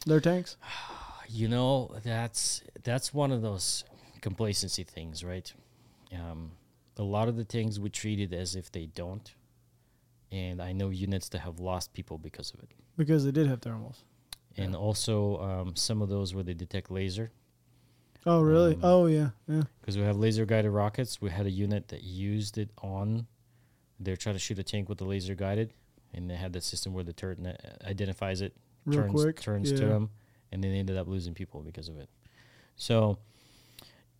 Their 0.07 0.21
tanks. 0.21 0.57
You 1.33 1.47
know, 1.47 1.95
that's 2.03 2.61
that's 2.83 3.15
one 3.15 3.31
of 3.31 3.41
those 3.41 3.85
complacency 4.21 4.83
things, 4.83 5.23
right? 5.23 5.53
Um, 6.13 6.51
a 7.01 7.03
lot 7.03 7.29
of 7.29 7.37
the 7.37 7.45
things 7.45 7.81
we 7.81 7.89
treated 7.91 8.33
as 8.35 8.55
if 8.55 8.71
they 8.71 8.87
don't, 8.87 9.35
and 10.31 10.61
I 10.61 10.73
know 10.73 10.91
units 10.91 11.29
that 11.31 11.41
have 11.41 11.59
lost 11.59 11.93
people 11.95 12.19
because 12.19 12.53
of 12.53 12.61
it. 12.61 12.71
because 12.97 13.25
they 13.25 13.33
did 13.33 13.47
have 13.49 13.61
thermals. 13.61 13.97
And 14.57 14.77
also 14.77 15.39
um, 15.41 15.77
some 15.77 16.03
of 16.03 16.09
those 16.11 16.35
where 16.35 16.45
they 16.45 16.55
detect 16.55 16.91
laser, 16.91 17.31
Oh 18.27 18.43
really? 18.43 18.75
Um, 18.75 18.81
oh 18.83 19.07
yeah, 19.07 19.31
yeah. 19.49 19.63
because 19.81 19.97
we 19.97 20.05
have 20.05 20.17
laser 20.19 20.45
guided 20.45 20.71
rockets. 20.73 21.23
We 21.23 21.31
had 21.31 21.47
a 21.47 21.51
unit 21.51 21.89
that 21.89 22.03
used 22.03 22.59
it 22.59 22.69
on. 22.83 23.27
They're 23.99 24.17
trying 24.17 24.35
to 24.35 24.39
shoot 24.39 24.59
a 24.59 24.63
tank 24.63 24.91
with 24.91 24.99
the 24.99 25.07
laser 25.07 25.35
guided, 25.35 25.73
and 26.13 26.29
they 26.29 26.35
had 26.37 26.53
that 26.53 26.63
system 26.65 26.93
where 26.93 27.05
the 27.05 27.15
turret 27.15 27.39
na- 27.39 27.53
identifies 27.87 28.43
it, 28.43 28.53
Real 28.85 29.01
turns 29.05 29.23
quick. 29.23 29.41
turns 29.41 29.71
yeah. 29.73 29.79
to 29.79 29.87
them, 29.87 30.11
and 30.53 30.63
then 30.63 30.71
they 30.73 30.79
ended 30.79 30.99
up 30.99 31.09
losing 31.09 31.33
people 31.33 31.63
because 31.63 31.89
of 31.89 31.97
it. 31.99 32.11
So 32.77 33.17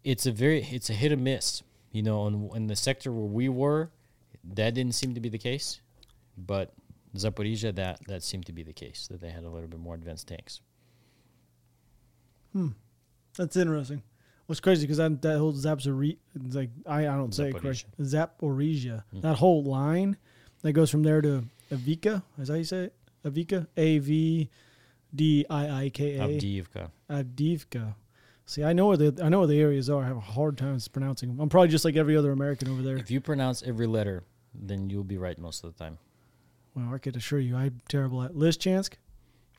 it's 0.03 0.25
a 0.25 0.33
very 0.33 0.63
it's 0.71 0.89
a 0.89 0.95
hit 0.95 1.13
or 1.13 1.19
miss. 1.19 1.63
You 1.93 2.03
know, 2.03 2.27
in, 2.27 2.51
in 2.55 2.67
the 2.69 2.77
sector 2.77 3.11
where 3.11 3.27
we 3.27 3.49
were, 3.49 3.91
that 4.55 4.75
didn't 4.75 4.95
seem 4.95 5.15
to 5.15 5.21
be 5.21 5.29
the 5.29 5.39
case, 5.39 5.81
but 6.39 6.73
Zaporizhia 7.17 7.75
that 7.75 8.01
that 8.07 8.23
seemed 8.23 8.47
to 8.47 8.53
be 8.53 8.63
the 8.63 8.73
case 8.73 9.09
that 9.11 9.21
they 9.21 9.31
had 9.31 9.45
a 9.45 9.49
little 9.49 9.69
bit 9.69 9.81
more 9.81 9.95
advanced 9.95 10.29
tanks. 10.29 10.61
Hmm, 12.53 12.69
that's 13.37 13.57
interesting. 13.57 14.03
What's 14.47 14.61
crazy 14.61 14.87
because 14.87 14.99
that 14.99 15.23
that 15.23 15.39
whole 15.39 15.53
Zapzori, 15.53 16.19
like 16.53 16.71
I, 16.87 17.01
I 17.01 17.17
don't 17.17 17.35
say 17.35 17.49
it 17.49 17.57
correct. 17.57 17.85
Zaporizhia. 18.01 19.05
Hmm. 19.13 19.21
That 19.21 19.35
whole 19.37 19.65
line 19.65 20.17
that 20.63 20.73
goes 20.73 20.91
from 20.91 21.03
there 21.03 21.21
to 21.21 21.45
Avika. 21.73 22.23
Is 22.39 22.49
that 22.49 22.55
how 22.55 22.59
you 22.59 22.65
say 22.65 22.85
it? 22.85 22.95
Avika. 23.25 23.67
A 23.77 23.99
V 23.99 24.49
D 25.15 25.47
I 25.51 25.85
I 25.85 25.91
K 25.91 26.19
A. 26.19 26.27
Avdiivka. 26.27 26.91
Avdiivka. 27.09 27.95
See, 28.51 28.65
I 28.65 28.73
know 28.73 28.89
where 28.89 28.97
the 28.97 29.23
I 29.23 29.29
know 29.29 29.39
where 29.39 29.47
the 29.47 29.61
areas 29.61 29.89
are. 29.89 30.03
I 30.03 30.09
have 30.09 30.17
a 30.17 30.33
hard 30.37 30.59
time 30.59 30.77
pronouncing 30.93 31.29
them. 31.29 31.39
I'm 31.39 31.49
probably 31.49 31.69
just 31.69 31.85
like 31.85 31.95
every 31.95 32.17
other 32.17 32.33
American 32.33 32.67
over 32.69 32.83
there. 32.83 32.97
If 32.97 33.09
you 33.09 33.21
pronounce 33.21 33.63
every 33.63 33.87
letter, 33.87 34.25
then 34.53 34.91
you'll 34.91 35.05
be 35.05 35.19
right 35.19 35.39
most 35.39 35.63
of 35.63 35.73
the 35.73 35.79
time. 35.79 35.99
Well, 36.75 36.93
I 36.93 36.99
could 36.99 37.15
assure 37.15 37.39
you, 37.39 37.55
I'm 37.55 37.81
terrible 37.89 38.25
at 38.25 38.33
Lysychansk. 38.33 38.95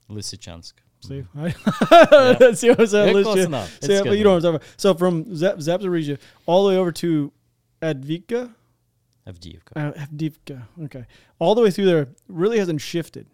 Lysychansk. 0.09 0.73
See, 0.99 1.23
I, 1.37 1.51
see 2.53 2.67
what 2.69 2.81
I 2.81 2.85
said? 2.85 3.07
Yeah, 3.07 3.13
Lysychansk. 3.13 3.23
close 3.23 3.45
enough. 3.45 3.77
It's 3.77 3.87
See, 3.87 3.97
but 3.99 4.03
good 4.03 4.17
you 4.17 4.25
know 4.25 4.35
enough. 4.35 4.43
what 4.43 4.49
I'm 4.55 4.59
talking 4.59 4.67
about. 4.67 4.81
So 4.81 4.93
from 4.95 5.35
Zap, 5.37 5.55
Zaporizhia 5.59 6.19
all 6.45 6.65
the 6.65 6.71
way 6.71 6.77
over 6.77 6.91
to 6.91 7.31
Advika, 7.81 8.53
Avdiivka. 9.25 9.71
uh, 9.77 9.91
Avdiivka. 9.93 10.63
Okay, 10.83 11.05
all 11.39 11.55
the 11.55 11.61
way 11.61 11.71
through 11.71 11.85
there 11.85 12.09
really 12.27 12.59
hasn't 12.59 12.81
shifted. 12.81 13.27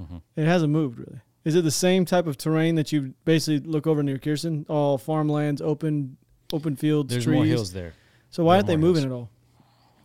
Mhm. 0.00 0.20
It 0.34 0.46
hasn't 0.46 0.72
moved 0.72 0.98
really. 0.98 1.20
Is 1.46 1.54
it 1.54 1.62
the 1.62 1.70
same 1.70 2.04
type 2.04 2.26
of 2.26 2.36
terrain 2.36 2.74
that 2.74 2.90
you 2.90 3.14
basically 3.24 3.60
look 3.60 3.86
over 3.86 4.02
near 4.02 4.18
Kherson? 4.18 4.66
All 4.68 4.98
farmlands, 4.98 5.62
open, 5.62 6.16
open 6.52 6.74
fields, 6.74 7.12
There's 7.12 7.22
trees. 7.22 7.34
more 7.36 7.44
hills 7.44 7.72
there. 7.72 7.92
So 8.30 8.42
why 8.42 8.48
There 8.48 8.54
are 8.54 8.56
aren't 8.56 8.66
they 8.66 8.76
moving 8.76 9.02
hills. 9.04 9.12
at 9.12 9.12
all? 9.12 9.30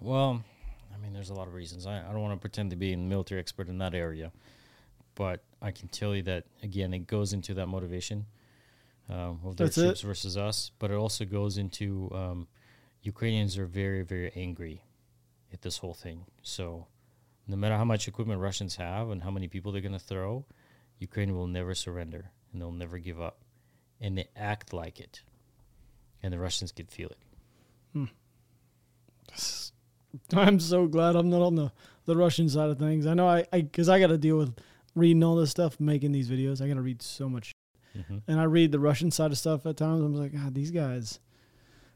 Well, 0.01 0.43
I 0.93 0.97
mean, 1.01 1.13
there's 1.13 1.32
a 1.32 1.34
lot 1.34 1.47
of 1.47 1.56
reasons. 1.56 1.88
I, 1.88 1.97
I 2.08 2.12
don't 2.12 2.21
want 2.21 2.36
to 2.36 2.39
pretend 2.39 2.69
to 2.69 2.75
be 2.75 2.93
a 2.93 2.97
military 2.97 3.39
expert 3.41 3.69
in 3.69 3.80
that 3.80 3.95
area, 3.95 4.32
but 5.15 5.43
I 5.63 5.71
can 5.71 5.88
tell 5.88 6.15
you 6.15 6.21
that 6.23 6.43
again, 6.62 6.93
it 6.93 7.08
goes 7.08 7.34
into 7.34 7.56
that 7.56 7.65
motivation 7.65 8.27
um, 9.10 9.39
of 9.43 9.58
their 9.58 9.65
That's 9.65 9.80
it? 9.80 9.82
troops 9.82 10.01
versus 10.01 10.38
us, 10.38 10.69
but 10.77 10.91
it 10.91 10.95
also 10.95 11.25
goes 11.25 11.58
into 11.58 12.12
um, 12.13 12.47
Ukrainians 13.01 13.58
are 13.58 13.65
very, 13.65 14.04
very 14.04 14.32
angry 14.36 14.84
at 15.51 15.63
this 15.63 15.80
whole 15.80 15.95
thing. 15.95 16.25
So, 16.43 16.86
no 17.47 17.56
matter 17.56 17.75
how 17.77 17.84
much 17.86 18.08
equipment 18.08 18.39
Russians 18.41 18.75
have 18.75 19.10
and 19.10 19.23
how 19.23 19.32
many 19.32 19.47
people 19.47 19.71
they're 19.71 19.82
going 19.82 19.91
to 19.93 19.99
throw, 19.99 20.45
Ukraine 21.02 21.36
will 21.36 21.48
never 21.48 21.74
surrender 21.74 22.32
and 22.52 22.62
they'll 22.62 22.72
never 22.72 23.00
give 23.00 23.20
up, 23.20 23.40
and 24.00 24.18
they 24.18 24.28
act 24.36 24.72
like 24.74 25.00
it, 25.00 25.22
and 26.22 26.34
the 26.34 26.40
Russians 26.40 26.72
can 26.72 26.86
feel 26.86 27.10
it. 27.10 27.18
I'm 30.34 30.60
so 30.60 30.88
glad 30.88 31.16
I'm 31.16 31.30
not 31.30 31.42
on 31.42 31.56
the, 31.56 31.72
the 32.06 32.16
Russian 32.16 32.50
side 32.50 32.70
of 32.70 32.78
things. 32.78 33.08
I 33.08 33.14
know 33.14 33.28
I 33.28 33.46
because 33.52 33.90
I, 33.90 34.00
got 34.00 34.08
to 34.08 34.18
deal 34.18 34.38
with 34.38 34.54
reading 34.96 35.24
all 35.24 35.36
this 35.36 35.52
stuff, 35.52 35.80
making 35.80 36.12
these 36.12 36.30
videos. 36.30 36.62
I 36.62 36.68
got 36.68 36.76
to 36.76 36.82
read 36.82 37.02
so 37.02 37.30
much, 37.30 37.52
hmm 37.94 38.18
and 38.28 38.40
I 38.40 38.44
read 38.44 38.72
the 38.72 38.80
Russian 38.80 39.12
side 39.12 39.32
of 39.32 39.38
stuff 39.38 39.66
at 39.66 39.78
times. 39.78 40.02
I'm 40.04 40.16
like, 40.16 40.34
God, 40.34 40.54
these 40.54 40.72
guys. 40.72 41.20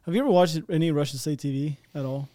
Have 0.05 0.13
you 0.13 0.21
ever 0.21 0.29
watched 0.29 0.59
any 0.69 0.91
Russian 0.91 1.17
state 1.17 1.39
TV 1.39 1.77
at 1.93 2.05
all? 2.05 2.29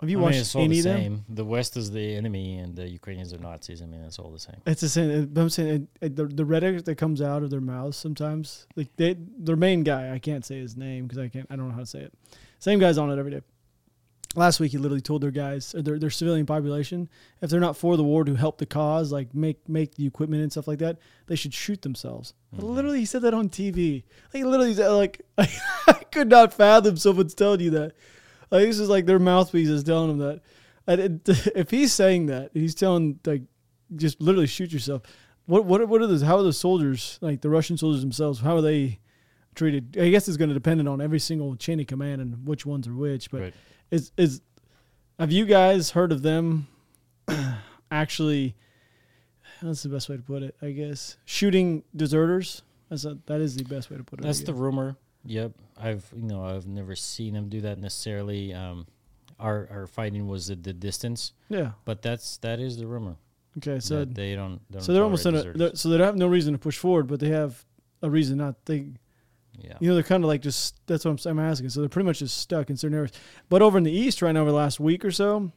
Have 0.00 0.08
you 0.08 0.16
I 0.16 0.20
mean, 0.20 0.24
watched 0.26 0.38
it's 0.38 0.54
all 0.54 0.62
any 0.62 0.80
the 0.80 0.90
of 0.90 0.96
them? 0.96 1.00
same. 1.00 1.24
The 1.28 1.44
West 1.44 1.76
is 1.76 1.90
the 1.90 2.14
enemy, 2.14 2.58
and 2.58 2.76
the 2.76 2.88
Ukrainians 2.88 3.32
are 3.34 3.38
Nazis. 3.38 3.82
I 3.82 3.86
mean, 3.86 4.00
it's 4.02 4.18
all 4.18 4.30
the 4.30 4.38
same. 4.38 4.56
It's 4.64 4.80
the 4.80 4.88
same. 4.88 5.26
But 5.26 5.40
I'm 5.40 5.50
saying 5.50 5.68
it, 6.00 6.06
it, 6.06 6.16
the 6.16 6.26
the 6.26 6.44
rhetoric 6.44 6.84
that 6.84 6.94
comes 6.96 7.20
out 7.20 7.42
of 7.42 7.50
their 7.50 7.60
mouths 7.60 7.96
sometimes, 7.96 8.66
like 8.76 8.94
they, 8.96 9.16
their 9.18 9.56
main 9.56 9.82
guy, 9.82 10.12
I 10.12 10.18
can't 10.20 10.44
say 10.44 10.58
his 10.60 10.76
name 10.76 11.06
because 11.06 11.18
I 11.18 11.28
can't, 11.28 11.46
I 11.50 11.56
don't 11.56 11.68
know 11.68 11.74
how 11.74 11.80
to 11.80 11.86
say 11.86 12.00
it. 12.00 12.12
Same 12.60 12.78
guy's 12.78 12.96
on 12.98 13.10
it 13.10 13.18
every 13.18 13.32
day. 13.32 13.40
Last 14.36 14.60
week, 14.60 14.72
he 14.72 14.78
literally 14.78 15.00
told 15.00 15.22
their 15.22 15.30
guys, 15.32 15.74
or 15.74 15.82
their 15.82 15.98
their 15.98 16.10
civilian 16.10 16.46
population, 16.46 17.08
if 17.40 17.50
they're 17.50 17.58
not 17.58 17.76
for 17.76 17.96
the 17.96 18.04
war 18.04 18.24
to 18.24 18.34
help 18.34 18.58
the 18.58 18.66
cause, 18.66 19.10
like 19.10 19.34
make 19.34 19.68
make 19.68 19.94
the 19.96 20.06
equipment 20.06 20.42
and 20.42 20.52
stuff 20.52 20.68
like 20.68 20.78
that, 20.78 20.98
they 21.26 21.34
should 21.34 21.54
shoot 21.54 21.82
themselves. 21.82 22.34
Mhm. 22.54 22.62
Literally, 22.62 23.00
he 23.00 23.04
said 23.06 23.22
that 23.22 23.34
on 23.34 23.48
TV. 23.48 24.04
Like 24.32 24.44
literally, 24.44 24.74
said, 24.74 24.86
uh, 24.90 24.96
like 24.96 25.22
I 25.38 25.94
could 26.12 26.28
not 26.28 26.52
fathom 26.52 26.98
someone's 26.98 27.34
telling 27.34 27.60
you 27.60 27.70
that. 27.70 27.94
Like 28.50 28.66
this 28.66 28.78
is 28.78 28.88
like 28.88 29.06
their 29.06 29.18
mouthpiece 29.18 29.68
is 29.68 29.82
telling 29.84 30.16
them 30.16 30.18
that. 30.18 30.40
And 30.86 31.20
if 31.54 31.70
he's 31.70 31.92
saying 31.92 32.26
that, 32.26 32.50
he's 32.54 32.74
telling 32.74 33.20
like 33.26 33.42
just 33.96 34.20
literally 34.20 34.46
shoot 34.46 34.72
yourself. 34.72 35.02
What 35.46 35.64
what 35.64 35.86
what 35.88 36.02
are 36.02 36.06
those? 36.06 36.22
How 36.22 36.36
are 36.38 36.42
the 36.42 36.52
soldiers 36.52 37.18
like 37.20 37.40
the 37.40 37.50
Russian 37.50 37.76
soldiers 37.76 38.00
themselves? 38.00 38.40
How 38.40 38.56
are 38.56 38.62
they 38.62 38.98
treated? 39.54 39.96
I 39.98 40.10
guess 40.10 40.28
it's 40.28 40.36
going 40.36 40.48
to 40.50 40.54
depend 40.54 40.86
on 40.88 41.00
every 41.00 41.18
single 41.18 41.56
chain 41.56 41.80
of 41.80 41.86
command 41.86 42.20
and 42.20 42.46
which 42.46 42.64
ones 42.66 42.86
are 42.88 42.94
which. 42.94 43.30
But 43.30 43.40
Right. 43.40 43.54
is 43.90 44.12
is 44.16 44.40
have 45.18 45.32
you 45.32 45.46
guys 45.46 45.90
heard 45.90 46.12
of 46.12 46.22
them 46.22 46.68
actually? 47.90 48.54
That's 49.62 49.82
the 49.82 49.88
best 49.88 50.08
way 50.08 50.16
to 50.16 50.22
put 50.22 50.42
it, 50.42 50.54
I 50.62 50.70
guess. 50.70 51.16
Shooting 51.24 51.82
deserters. 51.96 52.62
That's 52.90 53.04
a, 53.04 53.18
that 53.26 53.40
is 53.40 53.56
the 53.56 53.64
best 53.64 53.90
way 53.90 53.96
to 53.96 54.04
put 54.04 54.20
it. 54.20 54.22
That's 54.22 54.40
the 54.42 54.54
rumor. 54.54 54.96
Yep, 55.28 55.52
I've 55.78 56.10
you 56.16 56.22
know 56.22 56.42
I've 56.44 56.66
never 56.66 56.96
seen 56.96 57.34
them 57.34 57.48
do 57.48 57.60
that 57.60 57.78
necessarily. 57.78 58.54
Um, 58.54 58.86
our 59.38 59.68
our 59.70 59.86
fighting 59.86 60.26
was 60.26 60.50
at 60.50 60.62
the 60.62 60.72
distance, 60.72 61.34
yeah. 61.50 61.72
but 61.84 62.00
that's 62.00 62.38
that 62.38 62.60
is 62.60 62.78
the 62.78 62.86
rumor. 62.86 63.16
Okay, 63.58 63.78
so 63.78 64.04
they 64.06 64.34
don't. 64.34 64.60
They 64.70 64.78
don't 64.78 64.82
so 64.82 64.92
they're 64.92 65.02
almost 65.02 65.26
in 65.26 65.34
a, 65.34 65.52
they're, 65.52 65.74
so 65.74 65.90
they 65.90 65.98
have 65.98 66.16
no 66.16 66.26
reason 66.28 66.54
to 66.54 66.58
push 66.58 66.78
forward, 66.78 67.08
but 67.08 67.20
they 67.20 67.28
have 67.28 67.62
a 68.02 68.08
reason 68.08 68.38
not. 68.38 68.64
They 68.64 68.86
yeah. 69.60 69.74
You 69.80 69.88
know, 69.88 69.94
they're 69.94 70.04
kind 70.04 70.24
of 70.24 70.28
like 70.28 70.40
just 70.40 70.76
that's 70.86 71.04
what 71.04 71.24
I'm, 71.26 71.38
I'm 71.38 71.44
asking. 71.44 71.70
So 71.70 71.80
they're 71.80 71.88
pretty 71.88 72.06
much 72.06 72.20
just 72.20 72.38
stuck 72.38 72.70
in 72.70 72.76
certain 72.76 72.96
areas. 72.96 73.12
But 73.48 73.60
over 73.60 73.76
in 73.76 73.84
the 73.84 73.92
east, 73.92 74.22
right 74.22 74.32
now, 74.32 74.40
over 74.40 74.50
the 74.50 74.56
last 74.56 74.80
week 74.80 75.04
or 75.04 75.10
so, 75.10 75.52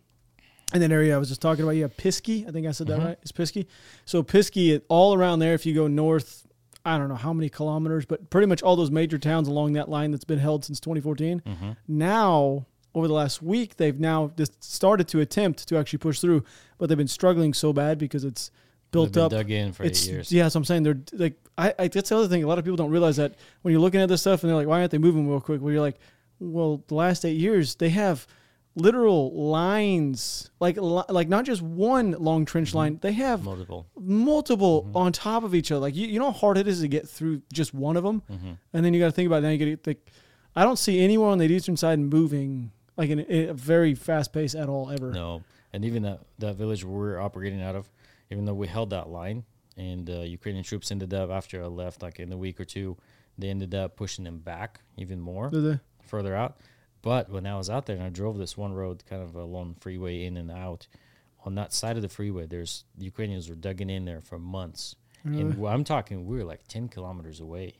in 0.73 0.81
that 0.81 0.91
area 0.91 1.15
I 1.15 1.17
was 1.17 1.29
just 1.29 1.41
talking 1.41 1.63
about, 1.63 1.71
you 1.71 1.83
have 1.83 1.95
Pisky. 1.95 2.47
I 2.47 2.51
think 2.51 2.67
I 2.67 2.71
said 2.71 2.87
that 2.87 2.99
Mhm. 2.99 3.05
right. 3.05 3.17
It's 3.21 3.31
Pisky. 3.31 3.67
So 4.05 4.23
Pisky, 4.23 4.81
all 4.89 5.13
around 5.13 5.39
there, 5.39 5.53
if 5.53 5.65
you 5.65 5.75
go 5.75 5.87
north, 5.87 6.47
I 6.85 6.97
don't 6.97 7.09
know 7.09 7.15
how 7.15 7.33
many 7.33 7.49
kilometers, 7.49 8.05
but 8.05 8.29
pretty 8.29 8.47
much 8.47 8.63
all 8.63 8.75
those 8.75 8.91
major 8.91 9.17
towns 9.17 9.47
along 9.47 9.73
that 9.73 9.89
line 9.89 10.11
that's 10.11 10.23
been 10.23 10.39
held 10.39 10.65
since 10.65 10.79
2014. 10.79 11.41
Mm-hmm. 11.45 11.71
Now, 11.87 12.65
over 12.93 13.07
the 13.07 13.13
last 13.13 13.41
week, 13.41 13.77
they've 13.77 13.99
now 13.99 14.31
just 14.37 14.63
started 14.63 15.07
to 15.09 15.19
attempt 15.19 15.67
to 15.69 15.77
actually 15.77 15.99
push 15.99 16.19
through, 16.19 16.43
but 16.77 16.89
they've 16.89 16.97
been 16.97 17.07
struggling 17.07 17.53
so 17.53 17.71
bad 17.71 17.97
because 17.97 18.23
it's 18.23 18.51
built 18.91 19.15
up 19.15 19.31
dug 19.31 19.49
in 19.49 19.71
for 19.71 19.83
it's 19.83 20.05
eight 20.05 20.11
years. 20.11 20.31
yeah, 20.31 20.47
so 20.47 20.57
I'm 20.57 20.65
saying. 20.65 20.83
They're 20.83 20.99
like, 21.13 21.35
I, 21.57 21.73
I 21.79 21.87
that's 21.87 22.09
the 22.09 22.17
other 22.17 22.27
thing. 22.27 22.43
A 22.43 22.47
lot 22.47 22.59
of 22.59 22.65
people 22.65 22.77
don't 22.77 22.91
realize 22.91 23.17
that 23.17 23.35
when 23.61 23.71
you're 23.71 23.81
looking 23.81 24.01
at 24.01 24.09
this 24.09 24.21
stuff 24.21 24.43
and 24.43 24.49
they're 24.49 24.57
like, 24.57 24.67
why 24.67 24.79
aren't 24.79 24.91
they 24.91 24.97
moving 24.97 25.29
real 25.29 25.39
quick? 25.39 25.61
Well, 25.61 25.71
you're 25.71 25.81
like, 25.81 25.99
well, 26.39 26.83
the 26.87 26.95
last 26.95 27.23
eight 27.25 27.37
years 27.37 27.75
they 27.75 27.89
have 27.89 28.27
literal 28.75 29.33
lines, 29.49 30.49
like 30.59 30.77
like 30.79 31.27
not 31.27 31.45
just 31.45 31.61
one 31.61 32.11
long 32.11 32.45
trench 32.45 32.69
Mm-hmm. 32.69 32.77
line. 32.77 32.99
They 33.01 33.11
have 33.13 33.43
Multiple. 33.43 33.85
multiple 33.99 34.83
Mhm. 34.89 34.95
on 34.95 35.11
top 35.11 35.43
of 35.43 35.53
each 35.55 35.71
other. 35.71 35.81
Like 35.81 35.95
you, 35.95 36.07
you 36.07 36.19
know 36.19 36.31
how 36.31 36.37
hard 36.39 36.57
it 36.57 36.67
is 36.67 36.81
to 36.81 36.87
get 36.87 37.07
through 37.07 37.41
just 37.53 37.73
one 37.73 37.97
of 37.97 38.03
them, 38.03 38.21
Mm-hmm. 38.31 38.51
and 38.73 38.85
then 38.85 38.93
you 38.93 38.99
got 38.99 39.07
to 39.07 39.11
think 39.11 39.27
about 39.27 39.37
it. 39.43 39.47
Now 39.47 39.49
you 39.49 39.75
to 39.75 39.89
like, 39.89 40.09
I 40.55 40.63
don't 40.63 40.79
see 40.79 41.01
anyone 41.03 41.31
on 41.31 41.37
the 41.37 41.45
eastern 41.51 41.77
side 41.77 41.99
moving 41.99 42.71
like 42.97 43.09
in 43.09 43.25
a, 43.29 43.53
very 43.53 43.93
fast 43.95 44.31
pace 44.33 44.53
at 44.55 44.69
all 44.69 44.89
ever. 44.91 45.11
No, 45.11 45.43
and 45.73 45.83
even 45.85 46.03
that 46.03 46.19
that 46.39 46.55
village 46.55 46.83
where 46.85 46.97
we're 46.97 47.19
operating 47.19 47.61
out 47.61 47.75
of, 47.75 47.89
even 48.29 48.45
though 48.45 48.53
we 48.53 48.67
held 48.67 48.89
that 48.91 49.09
line, 49.09 49.43
and 49.77 50.09
uh, 50.09 50.19
Ukrainian 50.21 50.63
troops 50.63 50.91
ended 50.91 51.13
up 51.13 51.29
after 51.29 51.61
I 51.63 51.67
left, 51.67 52.01
like 52.01 52.19
in 52.19 52.31
a 52.31 52.37
week 52.37 52.59
or 52.59 52.65
two, 52.65 52.97
they 53.37 53.49
ended 53.49 53.73
up 53.75 53.95
pushing 53.95 54.23
them 54.25 54.39
back 54.39 54.81
even 54.97 55.19
more 55.19 55.49
further 56.03 56.35
out. 56.35 56.57
But 57.01 57.29
when 57.29 57.45
I 57.47 57.57
was 57.57 57.69
out 57.69 57.85
there 57.85 57.95
and 57.95 58.05
I 58.05 58.09
drove 58.09 58.37
this 58.37 58.55
one 58.57 58.73
road, 58.73 59.03
kind 59.09 59.21
of 59.23 59.35
along 59.35 59.75
freeway 59.79 60.25
in 60.25 60.37
and 60.37 60.51
out, 60.51 60.87
on 61.45 61.55
that 61.55 61.73
side 61.73 61.95
of 61.95 62.01
the 62.03 62.09
freeway, 62.09 62.45
there's 62.45 62.85
the 62.97 63.05
Ukrainians 63.05 63.49
were 63.49 63.55
digging 63.55 63.89
in 63.89 64.05
there 64.05 64.21
for 64.21 64.37
months, 64.37 64.95
Really? 65.23 65.41
and 65.41 65.65
I'm 65.67 65.83
talking 65.83 66.25
we 66.27 66.37
were 66.37 66.43
like 66.43 66.67
ten 66.67 66.87
kilometers 66.87 67.39
away, 67.39 67.73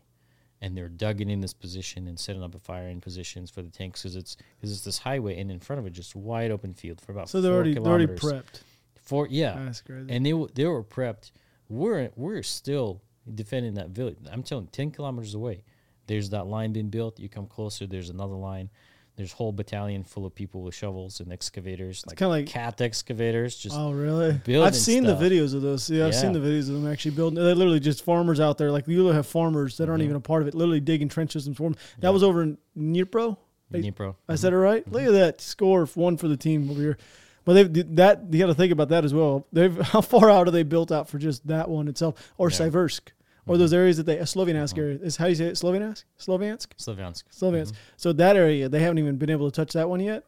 and 0.62 0.76
they're 0.76 0.90
dug 0.90 1.22
in 1.22 1.42
this 1.42 1.54
position 1.54 2.08
and 2.08 2.20
setting 2.20 2.42
up 2.42 2.56
a 2.56 2.60
firing 2.60 3.00
positions 3.02 3.52
for 3.52 3.62
the 3.62 3.70
tanks 3.70 4.02
because 4.02 4.16
it's 4.16 4.38
because 4.58 4.72
it's 4.72 4.84
this 4.84 4.98
highway 4.98 5.40
and 5.40 5.52
in 5.52 5.60
front 5.60 5.80
of 5.80 5.86
it 5.86 5.92
just 5.94 6.16
wide 6.16 6.50
open 6.50 6.74
field 6.74 7.00
for 7.02 7.12
about 7.12 7.30
So 7.30 7.40
they're 7.42 7.54
already 7.54 7.76
they're 7.76 7.84
already 7.84 8.08
prepped. 8.08 8.62
Four, 9.04 9.28
yeah, 9.30 9.60
That's 9.66 9.82
crazy. 9.82 10.10
and 10.12 10.26
they 10.26 10.32
w- 10.32 10.50
they 10.56 10.66
were 10.66 10.84
prepped. 10.84 11.32
We're 11.70 12.10
we're 12.16 12.42
still 12.44 13.02
defending 13.32 13.76
that 13.76 13.90
village. 13.90 14.18
I'm 14.32 14.42
telling, 14.42 14.66
you, 14.66 14.70
ten 14.72 14.90
kilometers 14.90 15.36
away. 15.36 15.64
There's 16.08 16.32
that 16.32 16.48
line 16.48 16.74
being 16.74 16.90
built. 16.90 17.20
You 17.20 17.30
come 17.30 17.46
closer. 17.46 17.86
There's 17.86 18.10
another 18.10 18.34
line. 18.36 18.70
There's 19.18 19.34
whole 19.34 19.52
battalion 19.52 20.04
full 20.04 20.26
of 20.26 20.34
people 20.34 20.62
with 20.64 20.74
shovels 20.74 21.20
and 21.20 21.32
excavators, 21.34 22.04
like, 22.08 22.20
like- 22.22 22.48
cat 22.48 22.80
excavators. 22.82 23.56
Just 23.58 23.76
Oh, 23.78 23.92
really? 23.92 24.32
building 24.46 24.66
I've 24.66 24.76
seen 24.76 25.04
stuff. 25.04 25.20
the 25.20 25.30
videos 25.30 25.54
of 25.54 25.62
those. 25.62 25.90
Yeah, 25.90 26.08
I've 26.08 26.16
seen 26.16 26.32
the 26.34 26.40
videos 26.40 26.70
of 26.70 26.76
them 26.82 26.88
actually 26.88 27.12
building. 27.12 27.36
They're 27.44 27.54
literally 27.54 27.80
just 27.82 28.04
farmers 28.04 28.40
out 28.40 28.58
there. 28.58 28.72
Like 28.72 28.88
you 28.88 29.06
have 29.08 29.28
farmers 29.28 29.78
that 29.78 29.90
aren't 29.90 30.02
Mhm. 30.02 30.06
even 30.06 30.16
a 30.16 30.22
part 30.22 30.42
of 30.42 30.48
it, 30.48 30.56
literally 30.56 30.80
digging 30.80 31.10
trenches 31.10 31.46
and 31.46 31.56
swarm. 31.56 31.74
That 32.00 32.08
Yeah. 32.08 32.10
was 32.12 32.24
over 32.24 32.42
in 32.42 32.58
Dnipro. 32.78 33.38
Dnipro. 33.72 34.16
I 34.28 34.36
said 34.36 34.54
it 34.54 34.58
right. 34.58 34.90
Look 34.92 35.04
at 35.04 35.12
that 35.14 35.40
score, 35.42 35.86
one 35.88 36.18
for 36.18 36.28
the 36.28 36.36
team 36.38 36.70
over 36.70 36.82
here. 36.82 36.98
But 37.46 37.54
they've 37.54 37.96
that 37.96 38.24
you 38.32 38.40
got 38.40 38.48
to 38.48 38.54
think 38.54 38.72
about 38.72 38.90
that 38.90 39.04
as 39.06 39.14
well. 39.14 39.46
They've 39.52 39.76
how 39.82 40.02
far 40.02 40.30
out 40.30 40.48
are 40.48 40.52
they 40.52 40.64
built 40.64 40.92
out 40.92 41.10
for 41.10 41.18
just 41.18 41.48
that 41.48 41.70
one 41.70 41.88
itself, 41.88 42.34
or 42.38 42.50
Yeah. 42.50 42.58
Siversk, 42.58 43.00
or 43.48 43.58
those 43.58 43.74
areas 43.74 43.98
that 43.98 44.06
they 44.06 44.18
Sloviansk 44.18 44.74
Mhm. 44.76 44.78
area 44.78 45.00
is 45.02 45.18
how 45.18 45.26
you 45.28 45.36
say 45.36 45.46
it 45.46 45.56
Sloviansk 45.56 46.04
Sloviansk 46.20 46.68
Slavyansk. 46.78 47.24
Sloviansk. 47.32 47.72
Mhm. 47.72 47.76
So 47.98 48.14
that 48.14 48.36
area 48.36 48.70
they 48.70 48.80
haven't 48.82 49.00
even 49.00 49.18
been 49.18 49.30
able 49.30 49.50
to 49.50 49.56
touch 49.56 49.74
that 49.74 49.90
one 49.90 50.00
yet. 50.00 50.24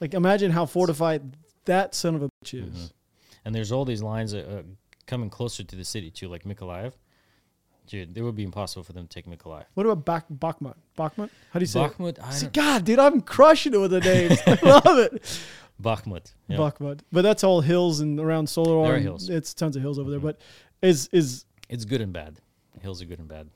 Like 0.00 0.14
imagine 0.14 0.50
how 0.50 0.66
fortified 0.66 1.36
that 1.64 1.94
son 1.94 2.14
of 2.14 2.22
a 2.22 2.28
bitch 2.44 2.54
is. 2.54 2.74
Mhm. 2.74 2.92
And 3.44 3.54
there's 3.54 3.72
all 3.72 3.84
these 3.84 4.02
lines 4.02 4.34
uh, 4.34 4.38
uh, 4.38 4.62
coming 5.06 5.30
closer 5.30 5.62
to 5.64 5.76
the 5.76 5.84
city 5.84 6.10
too, 6.10 6.28
like 6.28 6.44
Mykolaiv. 6.44 6.92
Dude, 7.86 8.18
it 8.18 8.20
would 8.22 8.34
be 8.36 8.42
impossible 8.44 8.82
for 8.82 8.92
them 8.92 9.06
to 9.06 9.08
take 9.08 9.26
Mykolaiv. 9.26 9.64
What 9.72 9.86
about 9.86 10.04
Bak- 10.04 10.28
Bakhmut? 10.28 10.74
Bakhmut? 10.98 11.30
How 11.52 11.58
do 11.58 11.62
you 11.62 11.66
say 11.66 11.82
it? 11.84 11.92
Bakhmut, 11.92 12.18
I 12.22 12.30
See, 12.32 12.46
God, 12.48 12.84
dude, 12.84 12.98
I'm 12.98 13.22
crushing 13.22 13.72
it 13.72 13.78
with 13.78 13.92
the 13.92 14.00
names. 14.00 14.38
I 14.46 14.58
love 14.62 14.98
it. 14.98 15.22
Bakhmut. 15.82 16.34
Yeah. 16.48 16.58
Bakhmut, 16.58 17.00
but 17.12 17.22
that's 17.22 17.42
all 17.44 17.62
hills 17.62 18.00
and 18.00 18.20
around 18.20 18.46
Soledar. 18.48 18.84
There 18.88 18.96
are 18.96 18.98
hills. 18.98 19.30
It's 19.30 19.54
tons 19.54 19.74
of 19.76 19.80
hills 19.80 19.98
over 19.98 20.10
there. 20.10 20.20
Mhm. 20.20 20.24
But 20.24 20.40
is 20.82 21.08
is 21.12 21.46
It's 21.70 21.84
good 21.86 22.00
and 22.02 22.12
bad. 22.12 22.40
Hills 22.80 23.02
are 23.02 23.06
good 23.06 23.18
and 23.18 23.28
bad. 23.28 23.48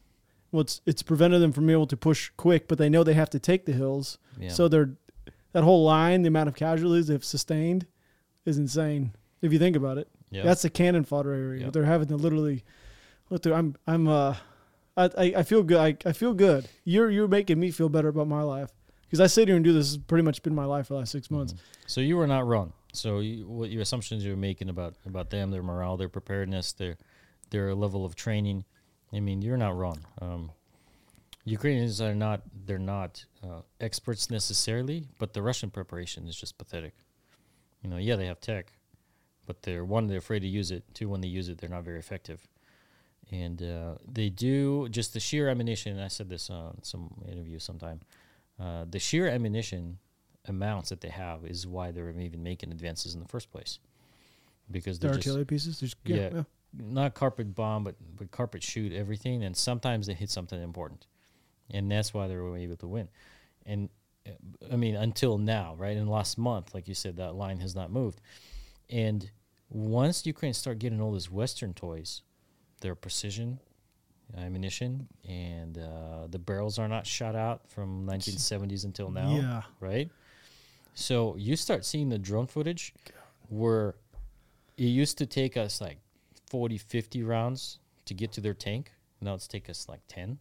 well, 0.51 0.61
it's 0.63 0.81
it's 0.87 1.03
prevented 1.03 1.41
them 1.43 1.53
from 1.53 1.67
being 1.67 1.77
able 1.79 1.87
to 1.89 1.97
push 1.97 2.31
quick, 2.37 2.69
but 2.69 2.79
they 2.79 2.89
know 2.89 3.03
they 3.05 3.15
have 3.15 3.31
to 3.31 3.39
take 3.39 3.65
the 3.67 3.73
hills. 3.73 4.19
Yeah. 4.39 4.51
So 4.51 4.69
they're 4.69 4.91
that 5.53 5.65
whole 5.65 5.85
line, 5.85 6.23
the 6.23 6.29
amount 6.29 6.49
of 6.49 6.55
casualties 6.55 7.09
they've 7.09 7.25
sustained, 7.25 7.87
is 8.45 8.57
insane. 8.59 9.13
If 9.43 9.53
you 9.53 9.59
think 9.59 9.77
about 9.77 9.99
it, 9.99 10.09
yeah. 10.31 10.43
that's 10.45 10.63
the 10.63 10.71
cannon 10.71 11.05
fodder 11.05 11.33
area. 11.33 11.65
Yep. 11.65 11.73
They're 11.73 11.85
having 11.85 12.09
to 12.09 12.17
literally. 12.17 12.65
Look, 13.31 13.43
through- 13.43 13.55
I'm 13.55 13.77
I'm 13.87 14.09
uh, 14.09 14.37
I, 14.97 15.05
I 15.17 15.25
I 15.39 15.43
feel 15.43 15.63
good. 15.63 15.79
I, 15.79 15.97
I 16.09 16.13
feel 16.13 16.33
good. 16.35 16.69
You're 16.85 17.11
you're 17.11 17.29
making 17.29 17.59
me 17.61 17.71
feel 17.71 17.89
better 17.89 18.09
about 18.09 18.29
my 18.29 18.43
life 18.43 18.71
because 19.03 19.21
I 19.21 19.27
sit 19.27 19.49
here 19.49 19.57
and 19.57 19.65
do 19.65 19.73
this. 19.73 19.89
Has 19.89 19.99
pretty 19.99 20.23
much 20.23 20.43
been 20.43 20.55
my 20.55 20.65
life 20.67 20.87
for 20.89 20.95
the 20.95 20.99
last 21.01 21.13
six 21.13 21.31
months. 21.31 21.53
Mhm. 21.55 21.59
So 21.87 22.01
you 22.01 22.17
were 22.17 22.27
not 22.27 22.47
wrong. 22.47 22.73
So 22.95 23.21
you, 23.21 23.49
what 23.49 23.71
your 23.71 23.81
assumptions 23.81 24.23
you 24.25 24.31
were 24.33 24.37
making 24.37 24.69
about 24.69 24.95
about 25.07 25.31
them, 25.31 25.51
their 25.51 25.63
morale, 25.63 25.97
their 25.97 26.11
preparedness, 26.11 26.73
their 26.73 26.97
their 27.51 27.75
level 27.75 28.05
of 28.05 28.15
training. 28.15 28.65
I 29.13 29.21
mean, 29.21 29.43
you're 29.43 29.57
not 29.57 29.77
wrong. 29.77 29.99
Um, 30.21 30.51
Ukrainians 31.45 32.01
are 32.01 32.15
not 32.15 32.43
they're 32.67 32.79
not 32.79 33.25
uh, 33.43 33.63
experts 33.81 34.31
necessarily, 34.31 35.09
but 35.19 35.33
the 35.33 35.43
Russian 35.43 35.71
preparation 35.71 36.27
is 36.29 36.37
just 36.37 36.57
pathetic. 36.57 36.95
You 37.83 37.91
know, 37.91 37.97
yeah, 37.97 38.17
they 38.17 38.27
have 38.27 38.41
tech, 38.41 38.73
but 39.47 39.63
they're 39.63 39.85
one 39.85 40.07
they're 40.07 40.19
afraid 40.19 40.41
to 40.41 40.49
use 40.49 40.71
it. 40.71 40.85
Two, 40.95 41.09
when 41.09 41.21
they 41.21 41.29
use 41.29 41.49
it, 41.49 41.59
they're 41.59 41.69
not 41.69 41.85
very 41.85 41.99
effective. 41.99 42.47
And 43.31 43.63
uh, 43.63 43.95
they 44.07 44.29
do 44.29 44.89
just 44.89 45.15
the 45.15 45.21
sheer 45.21 45.49
ammunition. 45.49 45.93
And 45.93 46.03
I 46.05 46.09
said 46.09 46.29
this 46.29 46.51
on 46.51 46.79
some 46.83 47.11
interview 47.29 47.59
sometime. 47.59 48.01
Uh, 48.61 48.85
the 48.89 48.99
sheer 48.99 49.27
ammunition 49.27 49.99
amounts 50.47 50.91
that 50.91 51.01
they 51.01 51.09
have 51.09 51.45
is 51.45 51.67
why 51.67 51.91
they're 51.91 52.11
even 52.11 52.43
making 52.43 52.71
advances 52.71 53.15
in 53.15 53.21
the 53.21 53.29
first 53.29 53.51
place. 53.51 53.79
Because 54.71 54.99
The 54.99 55.09
they're 55.09 55.17
just 55.17 55.27
artillery 55.27 55.45
pieces. 55.47 55.81
There's, 55.81 55.97
yeah, 56.05 56.17
Yeah. 56.17 56.31
yeah. 56.35 56.43
Not 56.77 57.15
carpet 57.15 57.55
bomb, 57.55 57.85
but 57.85 57.97
but 58.17 58.31
carpet 58.31 58.63
shoot 58.63 58.93
everything, 58.93 59.45
and 59.45 59.57
sometimes 59.57 60.07
they 60.07 60.15
hit 60.15 60.31
something 60.31 60.63
important, 60.63 61.07
and 61.71 61.91
that's 61.91 62.13
why 62.15 62.29
they 62.29 62.37
were 62.37 62.57
able 62.57 62.77
to 62.77 62.87
win. 62.87 63.09
And 63.67 63.89
uh, 64.27 64.31
I 64.73 64.77
mean, 64.77 64.97
until 64.97 65.39
now, 65.39 65.75
right? 65.77 65.97
In 65.97 66.07
the 66.07 66.11
last 66.11 66.39
month, 66.39 66.75
like 66.75 66.89
you 66.89 66.95
said, 66.95 67.17
that 67.17 67.35
line 67.35 67.61
has 67.61 67.75
not 67.75 67.91
moved. 67.91 68.21
And 68.91 69.31
once 69.69 70.27
Ukraine 70.27 70.55
start 70.55 70.79
getting 70.79 71.01
all 71.01 71.13
these 71.13 71.31
Western 71.31 71.73
toys, 71.75 72.23
their 72.81 72.95
precision 72.95 73.61
ammunition 74.37 75.09
and 75.29 75.79
uh, 75.79 76.27
the 76.31 76.39
barrels 76.39 76.79
are 76.79 76.89
not 76.89 77.07
shot 77.07 77.35
out 77.35 77.61
from 77.69 78.07
1970s 78.07 78.85
until 78.85 79.11
now 79.11 79.37
Yeah. 79.37 79.63
right? 79.81 80.11
So 80.95 81.37
you 81.37 81.57
start 81.57 81.85
seeing 81.85 82.09
the 82.09 82.19
drone 82.19 82.47
footage 82.47 82.95
where 83.49 83.95
it 84.77 84.85
used 84.85 85.19
to 85.19 85.27
take 85.27 85.57
us 85.57 85.81
like 85.81 85.99
40, 86.53 86.77
50 86.77 87.23
rounds 87.23 87.79
to 88.05 88.13
get 88.13 88.31
to 88.33 88.43
their 88.43 88.53
tank. 88.53 88.93
Now 89.23 89.33
it's 89.33 89.49
take 89.49 89.71
us 89.71 89.89
like 89.89 90.03
10, 90.09 90.39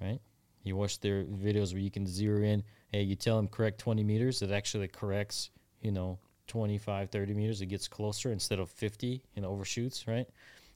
right? 0.00 0.18
You 0.64 0.74
watch 0.74 0.98
their 0.98 1.22
videos 1.22 1.72
where 1.72 1.80
you 1.80 1.92
can 1.92 2.08
zero 2.08 2.42
in. 2.42 2.64
Hey, 2.88 3.02
you 3.02 3.14
tell 3.14 3.36
them 3.36 3.46
correct 3.46 3.78
20 3.78 4.02
meters. 4.02 4.42
It 4.42 4.50
actually 4.50 4.88
corrects, 4.88 5.50
you 5.80 5.92
know, 5.92 6.18
25, 6.48 7.10
30 7.10 7.34
meters. 7.34 7.60
It 7.60 7.66
gets 7.66 7.86
closer 7.86 8.32
instead 8.32 8.58
of 8.58 8.68
50 8.68 9.22
and 9.36 9.46
overshoots, 9.46 10.08
right? 10.08 10.26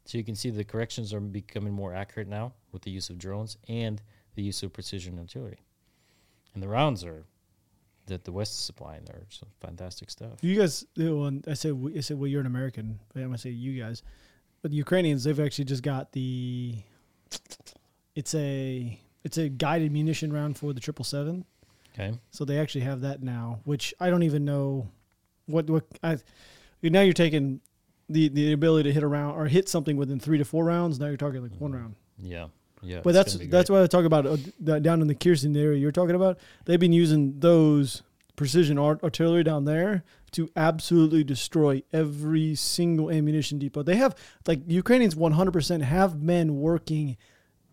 So 0.04 0.16
you 0.16 0.22
can 0.22 0.36
see 0.36 0.50
the 0.50 0.62
corrections 0.62 1.12
are 1.12 1.18
becoming 1.18 1.72
more 1.72 1.92
accurate 1.92 2.28
now 2.28 2.52
with 2.70 2.82
the 2.82 2.90
use 2.92 3.10
of 3.10 3.18
drones 3.18 3.56
and 3.68 4.00
the 4.36 4.42
use 4.44 4.62
of 4.62 4.72
precision 4.72 5.18
artillery. 5.18 5.58
And 6.54 6.62
the 6.62 6.68
rounds 6.68 7.02
are 7.02 7.24
that 8.06 8.24
the 8.24 8.32
West 8.32 8.52
is 8.52 8.58
supplying 8.58 9.02
are 9.10 9.26
some 9.28 9.48
fantastic 9.60 10.08
stuff. 10.08 10.38
You 10.40 10.56
guys, 10.56 10.86
I 10.96 11.54
said, 11.54 11.92
I 11.96 12.00
said, 12.00 12.18
well, 12.18 12.28
you're 12.28 12.40
an 12.40 12.46
American. 12.46 13.00
But 13.12 13.20
I'm 13.20 13.26
gonna 13.26 13.38
say 13.38 13.50
you 13.50 13.82
guys, 13.82 14.02
but 14.62 14.70
the 14.70 14.76
Ukrainians, 14.76 15.24
they've 15.24 15.38
actually 15.40 15.66
just 15.66 15.82
got 15.82 16.12
the. 16.12 16.76
It's 18.14 18.34
a 18.34 18.98
it's 19.24 19.38
a 19.38 19.48
guided 19.48 19.92
munition 19.92 20.32
round 20.32 20.58
for 20.58 20.72
the 20.72 20.80
triple 20.80 21.04
seven, 21.04 21.44
Okay. 21.94 22.18
so 22.30 22.44
they 22.44 22.58
actually 22.58 22.82
have 22.82 23.00
that 23.02 23.22
now. 23.22 23.60
Which 23.64 23.94
I 24.00 24.10
don't 24.10 24.22
even 24.22 24.44
know 24.44 24.88
what 25.46 25.68
what 25.70 25.84
I. 26.02 26.18
Now 26.82 27.00
you're 27.00 27.12
taking 27.14 27.60
the 28.08 28.28
the 28.28 28.52
ability 28.52 28.90
to 28.90 28.92
hit 28.92 29.02
around 29.02 29.36
or 29.36 29.46
hit 29.46 29.68
something 29.68 29.96
within 29.96 30.20
three 30.20 30.38
to 30.38 30.44
four 30.44 30.64
rounds. 30.64 30.98
Now 31.00 31.06
you're 31.06 31.16
talking 31.16 31.42
like 31.42 31.52
one 31.58 31.72
round. 31.72 31.94
Yeah. 32.18 32.48
Yeah. 32.82 33.00
But 33.02 33.14
that's 33.14 33.34
that's 33.48 33.70
why 33.70 33.82
I 33.82 33.86
talk 33.86 34.04
about 34.04 34.26
uh, 34.26 34.78
down 34.80 35.00
in 35.00 35.06
the 35.06 35.14
Kherson 35.14 35.56
area 35.56 35.78
you're 35.78 35.92
talking 35.92 36.16
about. 36.16 36.38
They've 36.64 36.80
been 36.80 36.92
using 36.92 37.38
those 37.38 38.02
precision 38.36 38.78
art- 38.78 39.02
artillery 39.02 39.44
down 39.44 39.64
there 39.64 40.04
to 40.32 40.48
absolutely 40.56 41.22
destroy 41.24 41.82
every 41.92 42.54
single 42.54 43.10
ammunition 43.10 43.58
depot. 43.58 43.82
They 43.82 43.96
have 43.96 44.14
like 44.46 44.60
Ukrainians 44.66 45.14
100% 45.14 45.82
have 45.82 46.20
men 46.22 46.56
working 46.56 47.16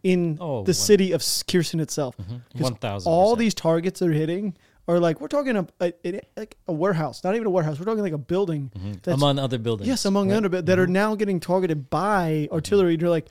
in 0.04 0.38
Oh, 0.40 0.64
the 0.64 0.70
one- 0.70 0.74
city 0.74 1.12
of 1.12 1.24
Kherson 1.48 1.80
itself. 1.80 2.16
Mhm. 2.18 2.42
'Cause 2.54 2.62
1000 2.62 3.12
All 3.12 3.36
these 3.36 3.54
targets 3.54 4.00
they're 4.00 4.12
hitting 4.12 4.56
are 4.88 5.00
like 5.00 5.22
we're 5.22 5.28
talking 5.28 5.56
a, 5.56 5.68
a, 5.82 5.94
a- 6.06 6.22
like 6.38 6.58
a 6.68 6.74
warehouse, 6.74 7.24
not 7.24 7.36
even 7.36 7.48
a 7.48 7.50
warehouse. 7.50 7.80
We're 7.80 7.86
talking 7.86 8.02
like 8.04 8.14
a 8.14 8.18
building. 8.18 8.72
Mm-hmm. 8.78 9.10
among 9.12 9.40
other 9.40 9.58
buildings. 9.58 9.88
Yes, 9.88 10.06
among 10.06 10.30
right? 10.30 10.44
other 10.44 10.62
that 10.62 10.80
are 10.80 10.88
Mhm. 10.88 10.92
now 10.92 11.16
getting 11.16 11.40
targeted 11.40 11.90
by 11.90 12.48
artillery. 12.52 12.96
They're 12.98 13.10
like, 13.10 13.28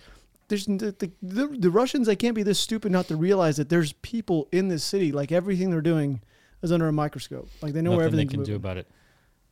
there's 0.49 0.65
the, 0.67 0.95
the, 0.99 1.11
the, 1.23 1.47
the 1.59 1.71
Russians. 1.71 2.07
They 2.07 2.17
can't 2.17 2.35
be 2.35 2.43
this 2.43 2.59
stupid 2.59 2.91
not 2.93 3.09
to 3.09 3.17
realize 3.17 3.57
that 3.59 3.69
there's 3.69 3.93
people 3.95 4.49
in 4.53 4.69
this 4.69 4.83
city. 4.85 5.13
Like 5.13 5.31
everything 5.33 5.71
they're 5.71 5.81
doing 5.83 6.21
is 6.63 6.73
under 6.73 6.89
a 6.89 6.93
microscope. 6.93 7.49
Like 7.63 7.73
they 7.73 7.83
know 7.83 7.91
where 7.91 8.05
Nothing 8.07 8.17
they 8.17 8.27
can 8.27 8.43
do 8.43 8.55
about 8.57 8.77
it. 8.77 8.89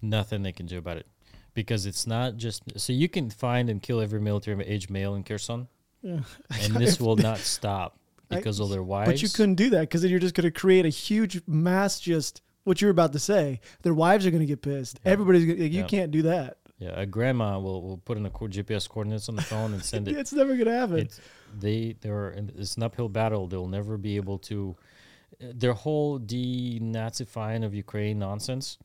Nothing 0.02 0.42
they 0.42 0.52
can 0.52 0.66
do 0.66 0.78
about 0.78 0.96
it. 0.98 1.06
Because 1.54 1.86
it's 1.86 2.06
not 2.06 2.36
just 2.36 2.62
so 2.78 2.92
you 2.92 3.08
can 3.08 3.30
find 3.30 3.70
and 3.70 3.80
kill 3.82 4.00
every 4.00 4.20
military 4.20 4.62
age 4.66 4.90
male 4.90 5.14
in 5.14 5.22
Kherson, 5.24 5.68
Yeah. 6.02 6.20
and 6.62 6.74
this 6.74 7.00
will 7.00 7.16
not 7.16 7.38
stop 7.38 7.98
I- 8.30 8.36
because 8.36 8.60
of 8.60 8.68
their 8.70 8.82
wives. 8.82 9.10
But 9.10 9.22
you 9.22 9.28
couldn't 9.30 9.54
do 9.54 9.70
that 9.70 9.80
because 9.80 10.02
then 10.02 10.10
you're 10.10 10.20
just 10.20 10.34
going 10.34 10.44
to 10.44 10.50
create 10.50 10.84
a 10.84 10.90
huge 10.90 11.40
mass. 11.46 11.98
Just 11.98 12.42
what 12.64 12.82
you're 12.82 12.90
about 12.90 13.12
to 13.14 13.18
say. 13.18 13.60
Their 13.82 13.94
wives 13.94 14.26
are 14.26 14.30
going 14.30 14.40
to 14.42 14.46
get 14.46 14.60
pissed. 14.60 15.00
Yeah. 15.04 15.12
Everybody's 15.12 15.46
gonna, 15.46 15.60
you 15.60 15.80
Yeah. 15.80 15.86
can't 15.86 16.10
do 16.10 16.22
that. 16.22 16.58
Yeah, 16.78 16.90
a 17.00 17.06
grandma 17.06 17.58
will, 17.58 17.80
will 17.80 17.96
put 17.96 18.18
in 18.18 18.26
a 18.26 18.30
co- 18.30 18.48
GPS 18.48 18.86
coordinates 18.86 19.30
on 19.30 19.36
the 19.36 19.40
phone 19.40 19.72
and 19.72 19.82
send 19.82 20.08
it. 20.08 20.16
It's 20.18 20.34
never 20.34 20.52
going 20.52 20.66
to 20.66 20.72
happen. 20.72 20.98
it's 20.98 21.18
they 21.58 21.96
they're 22.02 22.34
it's 22.58 22.76
an 22.76 22.82
uphill 22.82 23.08
battle. 23.08 23.46
They'll 23.46 23.66
never 23.66 23.96
be 23.96 24.16
able 24.16 24.36
to. 24.40 24.76
Their 25.40 25.72
whole 25.74 26.18
denazifying 26.18 27.64
of 27.64 27.74
Ukraine 27.74 28.18
nonsense. 28.18 28.78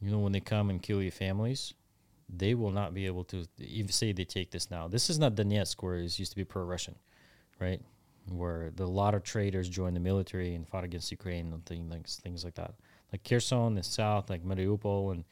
You 0.00 0.10
know, 0.10 0.20
when 0.20 0.32
they 0.32 0.40
come 0.40 0.70
and 0.70 0.80
kill 0.80 1.02
your 1.02 1.10
families, 1.12 1.74
they 2.28 2.54
will 2.54 2.70
not 2.70 2.94
be 2.94 3.06
able 3.06 3.24
to 3.24 3.46
even 3.58 3.90
say 3.90 4.12
they 4.12 4.24
take 4.24 4.50
this 4.50 4.70
now. 4.70 4.86
This 4.86 5.10
is 5.10 5.18
not 5.18 5.34
Donetsk, 5.34 5.82
where 5.82 5.96
it 5.96 6.18
used 6.18 6.30
to 6.32 6.36
be 6.36 6.44
pro-Russian, 6.44 6.94
right? 7.58 7.80
Where 8.28 8.70
the, 8.70 8.84
a 8.84 8.86
lot 8.86 9.14
of 9.14 9.22
traitors 9.22 9.68
joined 9.68 9.96
the 9.96 10.00
military 10.00 10.54
and 10.54 10.68
fought 10.68 10.84
against 10.84 11.10
Ukraine 11.10 11.52
and 11.52 11.64
things 11.64 11.90
like 11.90 12.06
things 12.06 12.44
like 12.44 12.54
that. 12.56 12.74
Like 13.12 13.24
Kherson, 13.24 13.74
the 13.74 13.82
south, 13.82 14.28
like 14.30 14.44
Mariupol, 14.44 15.12
and 15.12 15.24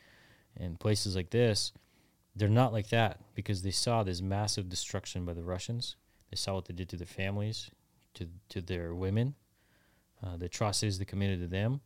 and 0.58 0.80
places 0.80 1.14
like 1.14 1.30
this, 1.30 1.72
they're 2.34 2.48
not 2.48 2.72
like 2.72 2.88
that 2.88 3.20
because 3.34 3.62
they 3.62 3.70
saw 3.70 4.02
this 4.02 4.22
massive 4.22 4.68
destruction 4.70 5.26
by 5.26 5.34
the 5.34 5.42
Russians. 5.42 5.96
They 6.30 6.36
saw 6.36 6.54
what 6.54 6.64
they 6.64 6.74
did 6.74 6.88
to 6.88 6.96
their 6.96 7.06
families, 7.06 7.70
to 8.14 8.26
to 8.48 8.62
their 8.62 8.94
women, 8.94 9.34
uh, 10.22 10.36
the 10.36 10.46
atrocities 10.46 10.98
they 10.98 11.04
committed 11.04 11.40
to 11.40 11.46
them. 11.46 11.80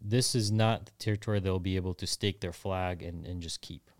This 0.00 0.34
is 0.34 0.52
not 0.52 0.86
the 0.86 0.92
territory 0.98 1.40
they'll 1.40 1.58
be 1.58 1.76
able 1.76 1.94
to 1.94 2.06
stake 2.06 2.40
their 2.40 2.52
flag 2.52 3.02
and, 3.02 3.26
and 3.26 3.42
just 3.42 3.60
keep. 3.60 3.90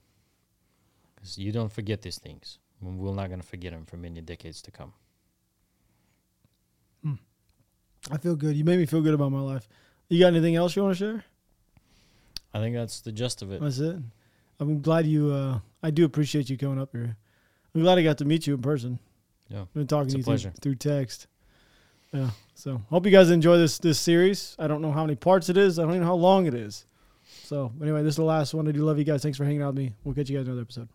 Because 1.15 1.39
you 1.39 1.51
don't 1.51 1.73
forget 1.73 2.03
these 2.03 2.19
things. 2.19 2.59
We're 2.81 3.15
not 3.15 3.29
going 3.29 3.41
to 3.41 3.47
forget 3.47 3.73
them 3.73 3.85
for 3.85 3.97
many 3.97 4.21
decades 4.21 4.63
to 4.63 4.71
come. 4.71 4.93
I 8.11 8.17
feel 8.17 8.37
good. 8.37 8.57
You 8.57 8.65
made 8.65 8.79
me 8.79 8.87
feel 8.87 9.01
good 9.01 9.15
about 9.15 9.33
my 9.33 9.41
life. 9.41 9.69
You 10.09 10.21
got 10.21 10.29
anything 10.29 10.57
else 10.57 10.75
you 10.77 10.83
want 10.83 10.97
to 10.97 10.99
share? 10.99 11.25
I 12.55 12.61
think 12.61 12.75
that's 12.75 13.01
the 13.01 13.13
gist 13.13 13.43
of 13.43 13.53
it. 13.53 13.61
That's 13.61 13.79
it. 13.79 13.97
I'm 14.61 14.81
glad 14.81 15.07
you. 15.07 15.33
Uh, 15.33 15.59
I 15.83 15.91
do 15.91 16.05
appreciate 16.05 16.49
you 16.49 16.57
coming 16.57 16.81
up 16.81 16.91
here. 16.93 17.17
I'm 17.75 17.83
glad 17.83 17.99
I 17.99 18.03
got 18.03 18.19
to 18.19 18.25
meet 18.25 18.47
you 18.47 18.55
in 18.55 18.63
person. 18.63 18.99
Yeah, 19.49 19.63
I've 19.63 19.75
been 19.75 19.87
talking 19.87 20.07
It's 20.17 20.27
to 20.27 20.33
you 20.33 20.39
through, 20.39 20.51
through 20.61 20.75
text. 20.77 21.27
Yeah. 22.13 22.31
So 22.55 22.83
hope 22.91 23.05
you 23.05 23.13
guys 23.13 23.31
enjoy 23.31 23.57
this 23.59 23.79
this 23.79 23.99
series. 23.99 24.57
I 24.59 24.67
don't 24.67 24.83
know 24.83 24.93
how 24.93 25.05
many 25.05 25.17
parts 25.17 25.49
it 25.49 25.57
is. 25.57 25.79
I 25.79 25.83
don't 25.83 25.93
even 25.93 26.03
know 26.03 26.09
how 26.09 26.15
long 26.15 26.47
it 26.47 26.55
is. 26.55 26.87
So 27.45 27.73
anyway, 27.81 28.03
this 28.03 28.13
is 28.13 28.17
the 28.17 28.25
last 28.25 28.55
one. 28.55 28.69
I 28.69 28.73
do 28.73 28.85
love 28.85 28.99
you 28.99 29.05
guys. 29.05 29.23
Thanks 29.23 29.39
for 29.39 29.45
hanging 29.45 29.63
out 29.63 29.75
with 29.75 29.85
me. 29.85 29.95
We'll 30.05 30.15
catch 30.15 30.29
you 30.29 30.37
guys 30.37 30.47
in 30.47 30.53
another 30.53 30.63
episode. 30.63 30.89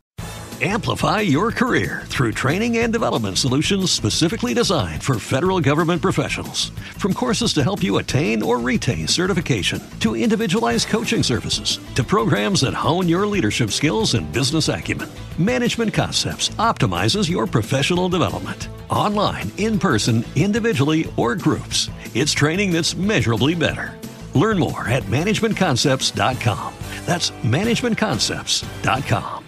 Amplify 0.62 1.21
your 1.21 1.52
career 1.52 2.04
through 2.06 2.32
training 2.34 2.78
and 2.78 2.93
development 2.93 3.38
solutions 3.38 3.91
specifically 3.91 4.54
designed 4.54 5.04
for 5.04 5.19
federal 5.19 5.60
government 5.60 6.02
professionals. 6.02 6.69
From 6.97 7.13
courses 7.13 7.54
to 7.56 7.63
help 7.63 7.84
you 7.84 7.97
attain 7.97 8.41
or 8.41 8.60
retain 8.60 9.08
certification, 9.08 9.82
to 9.99 10.15
individualized 10.15 10.88
coaching 10.88 11.23
services, 11.23 11.80
to 11.95 12.04
programs 12.04 12.62
that 12.62 12.73
hone 12.73 13.10
your 13.10 13.28
leadership 13.28 13.71
skills 13.71 14.13
and 14.13 14.32
business 14.32 14.69
acumen, 14.69 15.10
Management 15.38 15.93
Concepts 15.93 16.49
optimizes 16.49 17.30
your 17.30 17.45
professional 17.47 18.08
development. 18.08 18.69
Online, 18.93 19.51
in 19.58 19.79
person, 19.79 20.23
individually, 20.36 21.12
or 21.17 21.36
groups, 21.36 21.89
it's 22.13 22.32
training 22.32 22.71
that's 22.71 22.95
measurably 22.95 23.56
better. 23.56 23.97
Learn 24.36 24.60
more 24.60 24.88
at 24.88 25.03
managementconcepts.com. 25.06 26.73
That's 27.06 27.32
managementconcepts.com. 27.32 29.43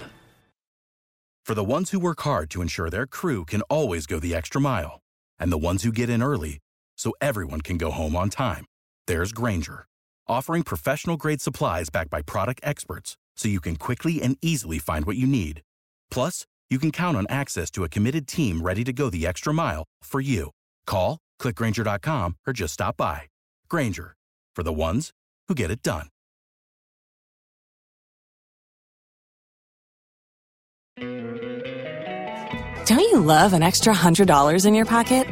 For 1.45 1.53
the 1.53 1.63
ones 1.63 1.91
who 1.91 1.99
work 1.99 2.21
hard 2.21 2.49
to 2.51 2.63
ensure 2.63 2.89
their 2.89 3.05
crew 3.05 3.45
can 3.45 3.61
always 3.69 4.07
go 4.07 4.19
the 4.19 4.33
extra 4.33 4.59
mile, 4.59 5.01
and 5.37 5.51
the 5.51 5.59
ones 5.59 5.83
who 5.83 5.91
get 5.91 6.09
in 6.09 6.23
early 6.23 6.57
so 6.97 7.13
everyone 7.21 7.61
can 7.61 7.77
go 7.77 7.91
home 7.91 8.15
on 8.15 8.31
time, 8.31 8.65
there's 9.05 9.31
Grainger, 9.31 9.85
offering 10.27 10.63
professional 10.63 11.17
grade 11.17 11.41
supplies 11.41 11.91
backed 11.91 12.09
by 12.09 12.23
product 12.23 12.61
experts 12.63 13.15
so 13.37 13.47
you 13.47 13.61
can 13.61 13.75
quickly 13.75 14.23
and 14.23 14.39
easily 14.41 14.79
find 14.79 15.05
what 15.05 15.17
you 15.17 15.27
need. 15.27 15.61
Plus, 16.09 16.47
you 16.69 16.79
can 16.79 16.91
count 16.91 17.15
on 17.15 17.25
access 17.29 17.69
to 17.71 17.83
a 17.83 17.89
committed 17.89 18.27
team 18.27 18.61
ready 18.61 18.83
to 18.83 18.91
go 18.91 19.09
the 19.09 19.27
extra 19.27 19.53
mile 19.53 19.83
for 20.03 20.19
you. 20.19 20.51
Call, 20.87 21.19
clickgrainger.com, 21.39 22.35
or 22.47 22.53
just 22.53 22.73
stop 22.73 22.97
by. 22.97 23.21
Grainger, 23.69 24.15
for 24.55 24.63
the 24.63 24.73
ones 24.73 25.11
who 25.47 25.55
get 25.55 25.71
it 25.71 25.81
done. 25.81 26.07
Don't 32.85 32.99
you 32.99 33.19
love 33.19 33.53
an 33.53 33.63
extra 33.63 33.93
$100 33.93 34.65
in 34.65 34.75
your 34.75 34.85
pocket? 34.85 35.27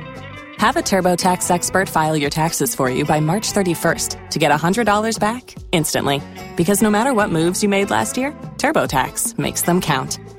Have 0.58 0.76
a 0.76 0.82
TurboTax 0.82 1.52
expert 1.52 1.88
file 1.88 2.18
your 2.18 2.30
taxes 2.30 2.74
for 2.74 2.90
you 2.90 3.06
by 3.06 3.20
March 3.20 3.54
31st 3.54 4.30
to 4.32 4.40
get 4.40 4.52
$100 4.52 5.20
back 5.20 5.56
instantly. 5.72 6.22
Because 6.58 6.82
no 6.82 6.90
matter 6.90 7.14
what 7.14 7.30
moves 7.30 7.62
you 7.62 7.70
made 7.70 7.92
last 7.92 8.18
year, 8.18 8.32
TurboTax 8.58 9.38
makes 9.38 9.62
them 9.62 9.82
count. 9.82 10.20